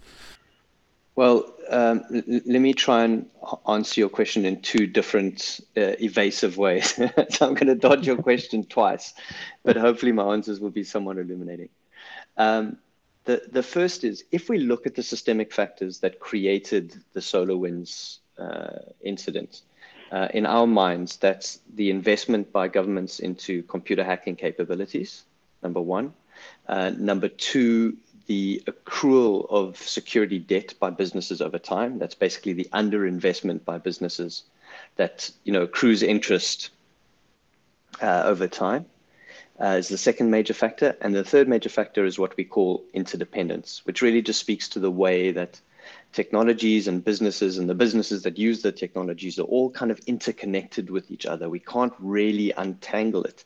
Well, 1.15 1.53
um, 1.69 2.03
let 2.09 2.61
me 2.61 2.73
try 2.73 3.03
and 3.03 3.29
answer 3.67 3.99
your 3.99 4.09
question 4.09 4.45
in 4.45 4.61
two 4.61 4.87
different 4.87 5.59
uh, 5.75 5.95
evasive 5.99 6.57
ways. 6.57 6.93
so 7.29 7.47
I'm 7.47 7.53
going 7.53 7.67
to 7.67 7.75
dodge 7.75 8.07
your 8.07 8.17
question 8.17 8.63
twice, 8.63 9.13
but 9.63 9.75
hopefully 9.75 10.13
my 10.13 10.33
answers 10.33 10.59
will 10.59 10.69
be 10.69 10.83
somewhat 10.83 11.17
illuminating. 11.17 11.69
Um, 12.37 12.77
the, 13.25 13.41
the 13.51 13.63
first 13.63 14.03
is 14.03 14.23
if 14.31 14.49
we 14.49 14.57
look 14.57 14.85
at 14.85 14.95
the 14.95 15.03
systemic 15.03 15.53
factors 15.53 15.99
that 15.99 16.19
created 16.19 16.95
the 17.13 17.19
SolarWinds 17.19 18.17
uh, 18.37 18.79
incident, 19.03 19.61
uh, 20.11 20.27
in 20.33 20.45
our 20.45 20.67
minds, 20.67 21.17
that's 21.17 21.59
the 21.75 21.89
investment 21.89 22.51
by 22.51 22.67
governments 22.67 23.19
into 23.19 23.63
computer 23.63 24.03
hacking 24.03 24.35
capabilities, 24.35 25.23
number 25.63 25.79
one. 25.79 26.13
Uh, 26.67 26.91
number 26.97 27.29
two, 27.29 27.95
the 28.27 28.61
accrual 28.67 29.49
of 29.49 29.77
security 29.77 30.37
debt 30.39 30.73
by 30.79 30.89
businesses 30.89 31.41
over 31.41 31.57
time. 31.57 31.97
That's 31.97 32.15
basically 32.15 32.53
the 32.53 32.67
underinvestment 32.73 33.63
by 33.63 33.77
businesses 33.77 34.43
that 34.95 35.31
you 35.43 35.53
know 35.53 35.63
accrues 35.63 36.03
interest 36.03 36.69
uh, 38.01 38.23
over 38.25 38.47
time. 38.47 38.85
Uh, 39.59 39.77
is 39.77 39.89
the 39.89 39.97
second 39.97 40.31
major 40.31 40.55
factor. 40.55 40.97
And 41.01 41.13
the 41.13 41.23
third 41.23 41.47
major 41.47 41.69
factor 41.69 42.03
is 42.03 42.17
what 42.17 42.35
we 42.35 42.43
call 42.43 42.83
interdependence, 42.93 43.85
which 43.85 44.01
really 44.01 44.23
just 44.23 44.39
speaks 44.39 44.67
to 44.69 44.79
the 44.79 44.89
way 44.89 45.31
that 45.31 45.61
technologies 46.13 46.87
and 46.87 47.03
businesses 47.03 47.57
and 47.57 47.69
the 47.69 47.75
businesses 47.75 48.23
that 48.23 48.37
use 48.37 48.61
the 48.61 48.71
technologies 48.71 49.39
are 49.39 49.43
all 49.43 49.69
kind 49.69 49.91
of 49.91 49.99
interconnected 50.07 50.89
with 50.89 51.11
each 51.11 51.25
other. 51.25 51.49
We 51.49 51.59
can't 51.59 51.93
really 51.99 52.51
untangle 52.51 53.23
it. 53.23 53.45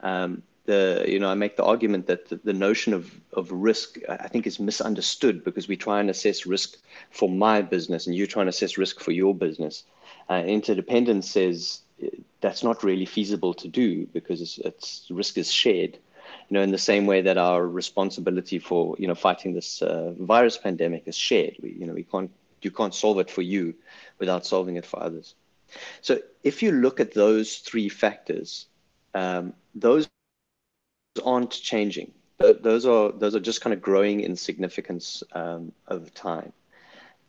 Um, 0.00 0.42
the 0.66 1.04
you 1.08 1.18
know 1.18 1.28
I 1.28 1.34
make 1.34 1.56
the 1.56 1.64
argument 1.64 2.06
that 2.06 2.28
the, 2.28 2.36
the, 2.36 2.52
notion 2.52 2.92
of 2.92 3.10
of 3.32 3.50
risk 3.50 3.98
I 4.08 4.28
think 4.28 4.46
is 4.46 4.60
misunderstood 4.60 5.42
because 5.42 5.68
we 5.68 5.76
try 5.76 6.00
and 6.00 6.10
assess 6.10 6.46
risk 6.46 6.76
for 7.10 7.28
my 7.28 7.62
business 7.62 8.06
and 8.06 8.14
you 8.14 8.26
try 8.26 8.42
and 8.42 8.48
assess 8.48 8.76
risk 8.78 9.00
for 9.00 9.12
your 9.12 9.34
business. 9.34 9.84
Uh, 10.28 10.42
interdependence 10.46 11.30
says 11.30 11.80
uh, 12.02 12.08
that's 12.40 12.62
not 12.62 12.84
really 12.84 13.06
feasible 13.06 13.54
to 13.54 13.68
do 13.68 14.06
because 14.06 14.40
it's, 14.40 14.58
it's 14.58 15.06
risk 15.10 15.38
is 15.38 15.50
shared 15.50 15.98
you 16.48 16.54
know, 16.54 16.62
in 16.62 16.70
the 16.70 16.78
same 16.78 17.06
way 17.06 17.22
that 17.22 17.38
our 17.38 17.66
responsibility 17.66 18.58
for, 18.58 18.96
you 18.98 19.06
know, 19.06 19.14
fighting 19.14 19.54
this 19.54 19.82
uh, 19.82 20.12
virus 20.18 20.56
pandemic 20.56 21.04
is 21.06 21.16
shared. 21.16 21.56
We, 21.62 21.72
you 21.72 21.86
know, 21.86 21.94
we 21.94 22.04
can't, 22.04 22.30
you 22.62 22.70
can't 22.70 22.94
solve 22.94 23.18
it 23.18 23.30
for 23.30 23.42
you 23.42 23.74
without 24.18 24.46
solving 24.46 24.76
it 24.76 24.86
for 24.86 25.02
others. 25.02 25.34
So 26.00 26.18
if 26.42 26.62
you 26.62 26.72
look 26.72 27.00
at 27.00 27.14
those 27.14 27.58
three 27.58 27.88
factors, 27.88 28.66
um, 29.14 29.54
those 29.74 30.08
aren't 31.24 31.50
changing. 31.50 32.12
Those 32.38 32.86
are 32.86 33.12
those 33.12 33.34
are 33.34 33.40
just 33.40 33.60
kind 33.60 33.74
of 33.74 33.82
growing 33.82 34.20
in 34.20 34.34
significance 34.34 35.22
um, 35.32 35.72
over 35.88 36.08
time. 36.08 36.52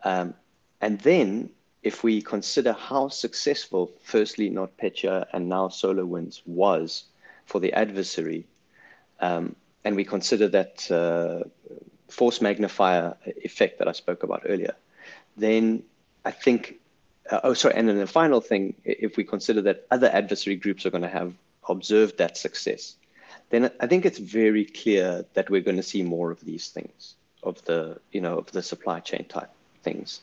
Um, 0.06 0.34
and 0.80 1.00
then 1.00 1.50
if 1.84 2.04
we 2.04 2.22
consider 2.22 2.74
how 2.74 3.10
successful, 3.10 3.92
firstly, 4.04 4.50
NotPetya 4.50 5.26
and 5.34 5.50
now 5.50 5.68
SolarWinds 5.68 6.42
was 6.46 7.06
for 7.46 7.60
the 7.60 7.74
adversary, 7.74 8.48
um, 9.22 9.56
and 9.84 9.96
we 9.96 10.04
consider 10.04 10.48
that 10.50 10.92
uh, 10.92 11.48
force 12.10 12.42
magnifier 12.42 13.16
effect 13.26 13.80
that 13.80 13.88
I 13.88 13.94
spoke 13.94 14.24
about 14.24 14.44
earlier, 14.46 14.76
then 15.38 15.84
I 16.26 16.32
think, 16.32 16.80
uh, 17.30 17.40
oh, 17.44 17.54
sorry, 17.54 17.76
and 17.76 17.88
then 17.88 17.98
the 17.98 18.08
final 18.08 18.42
thing, 18.42 18.76
if 18.84 19.18
we 19.18 19.24
consider 19.24 19.62
that 19.62 19.86
other 19.90 20.10
adversary 20.12 20.56
groups 20.56 20.86
are 20.86 20.90
going 20.90 21.04
to 21.04 21.10
have 21.10 21.34
observed 21.70 22.18
that 22.18 22.38
success, 22.38 22.96
then 23.50 23.72
I 23.80 23.88
think 23.88 24.06
it's 24.06 24.18
very 24.20 24.66
clear 24.66 25.26
that 25.34 25.50
we're 25.50 25.62
going 25.62 25.78
to 25.78 25.84
see 25.84 26.04
more 26.04 26.32
of 26.32 26.42
these 26.42 26.70
things, 26.70 27.16
of 27.44 27.64
the, 27.66 28.00
you 28.12 28.22
know, 28.22 28.38
of 28.38 28.52
the 28.52 28.62
supply 28.62 29.00
chain 29.00 29.26
type 29.26 29.50
things. 29.84 30.22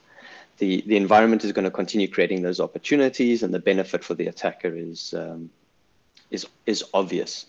The, 0.58 0.82
the 0.86 0.96
environment 0.96 1.44
is 1.44 1.52
going 1.52 1.64
to 1.64 1.70
continue 1.70 2.08
creating 2.08 2.42
those 2.42 2.58
opportunities 2.58 3.42
and 3.42 3.54
the 3.54 3.60
benefit 3.60 4.02
for 4.02 4.14
the 4.14 4.26
attacker 4.26 4.74
is, 4.74 5.14
um, 5.14 5.50
is, 6.30 6.46
is 6.66 6.84
obvious. 6.92 7.46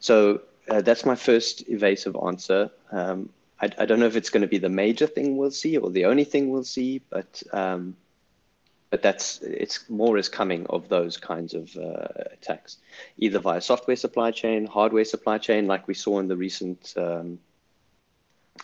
So 0.00 0.42
uh, 0.68 0.80
that's 0.80 1.04
my 1.04 1.14
first 1.14 1.68
evasive 1.68 2.16
answer. 2.26 2.70
Um, 2.90 3.30
I, 3.60 3.70
I, 3.78 3.86
don't 3.86 3.98
know 3.98 4.06
if 4.06 4.16
it's 4.16 4.30
going 4.30 4.42
to 4.42 4.48
be 4.48 4.58
the 4.58 4.68
major 4.68 5.06
thing 5.06 5.36
we'll 5.36 5.50
see 5.50 5.76
or 5.76 5.90
the 5.90 6.04
only 6.04 6.24
thing 6.24 6.50
we'll 6.50 6.64
see, 6.64 7.00
but 7.10 7.42
um, 7.52 7.96
but 8.90 9.02
that's 9.02 9.40
it's 9.42 9.88
more 9.90 10.16
is 10.16 10.28
coming 10.28 10.66
of 10.66 10.88
those 10.88 11.16
kinds 11.16 11.54
of 11.54 11.74
uh, 11.76 12.08
attacks, 12.32 12.78
either 13.18 13.38
via 13.38 13.60
software 13.60 13.96
supply 13.96 14.30
chain, 14.30 14.66
hardware 14.66 15.04
supply 15.04 15.38
chain, 15.38 15.66
like 15.66 15.86
we 15.88 15.94
saw 15.94 16.18
in 16.20 16.28
the 16.28 16.36
recent 16.36 16.94
um, 16.96 17.38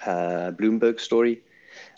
uh, 0.07 0.53
Bloomberg 0.53 1.01
story, 1.01 1.43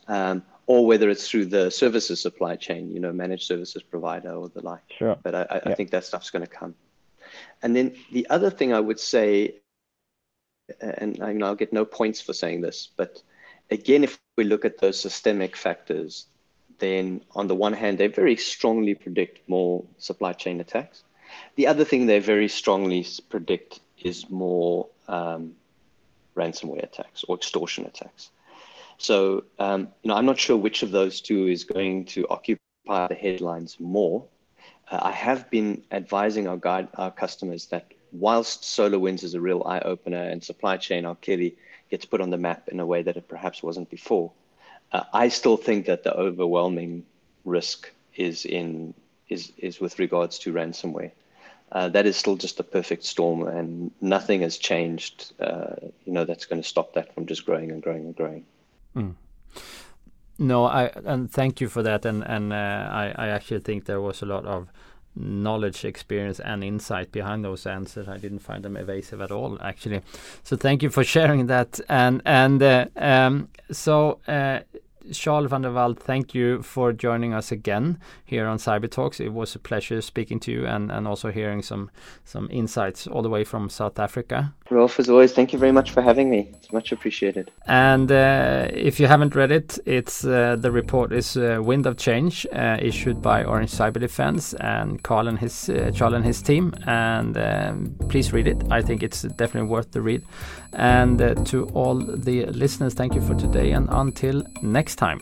um, 0.09 0.43
or 0.67 0.87
whether 0.87 1.09
it's 1.09 1.29
through 1.29 1.47
the 1.47 1.71
services 1.71 2.21
supply 2.21 2.57
chain, 2.57 2.91
you 2.91 2.99
know, 2.99 3.13
managed 3.13 3.45
services 3.45 3.83
provider 3.83 4.33
or 4.33 4.49
the 4.49 4.61
like. 4.63 4.83
Sure. 4.99 5.17
But 5.23 5.35
I, 5.35 5.43
I, 5.43 5.55
yeah. 5.55 5.61
I 5.67 5.75
think 5.75 5.91
that 5.91 6.05
stuff's 6.05 6.31
going 6.31 6.45
to 6.45 6.51
come. 6.51 6.75
And 7.63 7.77
then 7.77 7.95
the 8.13 8.27
other 8.31 8.51
thing 8.51 8.73
I 8.73 8.81
would 8.81 9.01
say 9.01 9.57
and 10.81 11.23
I, 11.23 11.33
will 11.33 11.55
get 11.55 11.73
no 11.73 11.85
points 11.85 12.21
for 12.21 12.33
saying 12.33 12.61
this, 12.61 12.89
but 12.97 13.23
again, 13.71 14.05
if 14.05 14.19
we 14.37 14.45
look 14.45 14.65
at 14.65 14.79
those 14.79 14.99
systemic 14.99 15.57
factors, 15.57 16.27
then 16.79 17.23
on 17.35 17.47
the 17.47 17.55
one 17.55 17.73
hand, 17.73 17.99
they 17.99 18.07
very 18.07 18.37
strongly 18.37 18.95
predict 18.95 19.49
more 19.49 19.85
supply 19.99 20.33
chain 20.33 20.61
attacks. 20.61 21.05
The 21.57 21.67
other 21.67 21.85
thing 21.85 22.07
they 22.07 22.19
very 22.19 22.49
strongly 22.49 23.07
predict 23.29 23.81
is 23.99 24.29
more 24.29 24.89
um, 25.09 25.55
ransomware 26.37 26.85
attacks 26.85 27.25
or 27.29 27.37
extortion 27.37 27.87
attacks. 27.87 28.31
So, 28.99 29.45
um, 29.59 29.89
you 30.03 30.09
know, 30.09 30.15
I'm 30.15 30.27
not 30.27 30.39
sure 30.39 30.57
which 30.57 30.83
of 30.83 30.91
those 30.91 31.21
two 31.21 31.49
is 31.49 31.65
going 31.65 32.07
to 32.07 32.27
occupy 32.29 33.09
the 33.09 33.15
headlines 33.15 33.79
more. 33.81 34.25
Uh, 34.91 35.01
I 35.03 35.13
have 35.13 35.51
been 35.51 35.83
advising 35.91 36.47
our 36.47 36.57
guide, 36.57 36.89
our 36.95 37.11
customers 37.11 37.67
that 37.67 37.93
whilst 38.19 38.63
SolarWinds 38.63 39.23
is 39.25 39.35
a 39.35 39.41
real 39.41 39.63
eye 39.67 39.81
opener 39.81 40.23
and 40.23 40.43
supply 40.43 40.77
chain 40.77 41.05
are 41.05 41.17
clearly 41.17 41.57
gets 41.91 42.05
put 42.05 42.21
on 42.21 42.31
the 42.31 42.39
map 42.39 42.69
in 42.69 42.81
a 42.81 42.87
way 42.87 43.03
that 43.03 43.17
it 43.17 43.29
perhaps 43.29 43.63
wasn't 43.63 43.91
before, 43.91 44.33
uh, 44.93 45.05
I 45.13 45.29
still 45.29 45.57
think 45.57 45.87
that 45.87 46.03
the 46.05 46.15
overwhelming 46.15 47.05
risk 47.45 47.91
is 48.17 48.45
in 48.45 48.95
is 49.29 49.53
is 49.59 49.81
with 49.81 49.99
regards 49.99 50.39
to 50.41 50.53
ransomware. 50.53 51.13
Uh, 51.73 51.89
that 51.89 52.07
is 52.07 52.17
still 52.17 52.37
just 52.37 52.61
a 52.61 52.63
perfect 52.63 53.05
storm, 53.05 53.47
and 53.47 53.91
nothing 54.01 54.43
has 54.43 54.57
changed. 54.57 55.33
Uh, 55.41 55.75
you 56.05 56.13
know, 56.13 56.25
that's 56.25 56.47
going 56.47 56.63
to 56.63 56.69
stop 56.69 56.95
that 56.95 57.13
from 57.15 57.27
just 57.27 57.45
growing 57.45 57.73
and 57.73 57.83
growing 57.83 58.05
and 58.07 58.17
growing. 58.17 58.45
Mm. 58.95 59.15
No, 60.39 60.65
I 60.65 60.93
and 61.05 61.31
thank 61.31 61.61
you 61.61 61.69
for 61.69 61.83
that. 61.83 62.05
And 62.05 62.23
and 62.23 62.53
uh, 62.53 62.89
I 62.93 63.15
I 63.17 63.29
actually 63.29 63.61
think 63.61 63.87
there 63.87 64.01
was 64.01 64.23
a 64.23 64.27
lot 64.27 64.45
of 64.47 64.69
knowledge, 65.17 65.85
experience, 65.85 66.39
and 66.41 66.63
insight 66.63 67.11
behind 67.11 67.45
those 67.45 67.67
answers. 67.67 68.07
I 68.09 68.19
didn't 68.19 68.41
find 68.41 68.65
them 68.65 68.77
evasive 68.77 69.21
at 69.21 69.31
all, 69.31 69.59
actually. 69.61 70.03
So 70.43 70.57
thank 70.57 70.83
you 70.83 70.91
for 70.91 71.05
sharing 71.05 71.47
that. 71.47 71.81
And 71.89 72.23
and 72.25 72.63
uh, 72.63 72.87
um, 72.97 73.49
so 73.71 74.21
uh, 74.29 74.61
Charles 75.13 75.51
van 75.51 75.63
der 75.63 75.73
Walt, 75.73 75.99
thank 75.99 76.35
you 76.35 76.63
for 76.63 76.93
joining 76.93 77.33
us 77.35 77.53
again 77.53 77.99
here 78.25 78.47
on 78.47 78.59
Cyber 78.59 78.91
Talks. 78.91 79.21
It 79.21 79.33
was 79.33 79.55
a 79.55 79.59
pleasure 79.59 80.01
speaking 80.01 80.41
to 80.41 80.53
you 80.53 80.67
and, 80.67 80.91
and 80.91 81.07
also 81.07 81.31
hearing 81.31 81.63
some 81.63 81.91
some 82.25 82.49
insights 82.51 83.07
all 83.07 83.23
the 83.23 83.29
way 83.29 83.45
from 83.45 83.69
South 83.69 83.99
Africa. 83.99 84.53
Rolf, 84.71 84.99
as 84.99 85.09
always, 85.09 85.33
thank 85.33 85.53
you 85.53 85.59
very 85.59 85.73
much 85.73 85.93
for 85.93 86.03
having 86.03 86.29
me. 86.29 86.51
It's 86.55 86.73
much 86.73 86.91
appreciated. 86.93 87.53
And 87.67 88.11
uh, 88.11 88.69
if 88.73 88.99
you 88.99 89.07
haven't 89.07 89.35
read 89.35 89.53
it, 89.53 89.79
it's 89.87 90.25
uh, 90.25 90.57
the 90.59 90.73
report 90.73 91.13
is 91.13 91.37
uh, 91.37 91.61
Wind 91.63 91.87
of 91.87 91.97
Change, 91.97 92.47
uh, 92.53 92.77
issued 92.81 93.23
by 93.23 93.45
Orange 93.45 93.71
Cyber 93.71 94.01
Defense 94.01 94.55
and 94.55 95.03
Carl 95.03 95.29
and 95.29 95.39
his 95.39 95.69
uh, 95.69 95.93
Charles 95.95 96.15
and 96.15 96.25
his 96.25 96.43
team. 96.43 96.75
And 96.87 97.37
um, 97.39 97.97
please 98.09 98.33
read 98.33 98.49
it. 98.49 98.63
I 98.71 98.83
think 98.83 99.03
it's 99.03 99.23
definitely 99.23 99.69
worth 99.69 99.93
the 99.93 100.01
read. 100.01 100.23
And 100.73 101.47
to 101.47 101.65
all 101.75 102.01
the 102.25 102.47
listeners, 102.47 102.95
thank 102.95 103.15
you 103.15 103.27
for 103.27 103.35
today 103.35 103.73
and 103.73 103.89
until 103.93 104.43
next 104.63 104.99
time. 104.99 105.21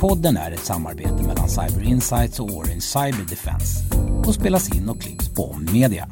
Podden 0.00 0.36
är 0.36 0.52
ett 0.52 0.64
samarbete 0.64 1.22
mellan 1.22 1.48
Cyber 1.48 1.82
Insights 1.82 2.40
och 2.40 2.50
Orange 2.50 2.80
Cyber 2.80 3.24
Defense 3.30 3.84
och 4.26 4.34
spelas 4.34 4.76
in 4.76 4.88
och 4.88 5.00
klipps 5.00 5.34
på 5.34 5.56
Media. 5.72 6.08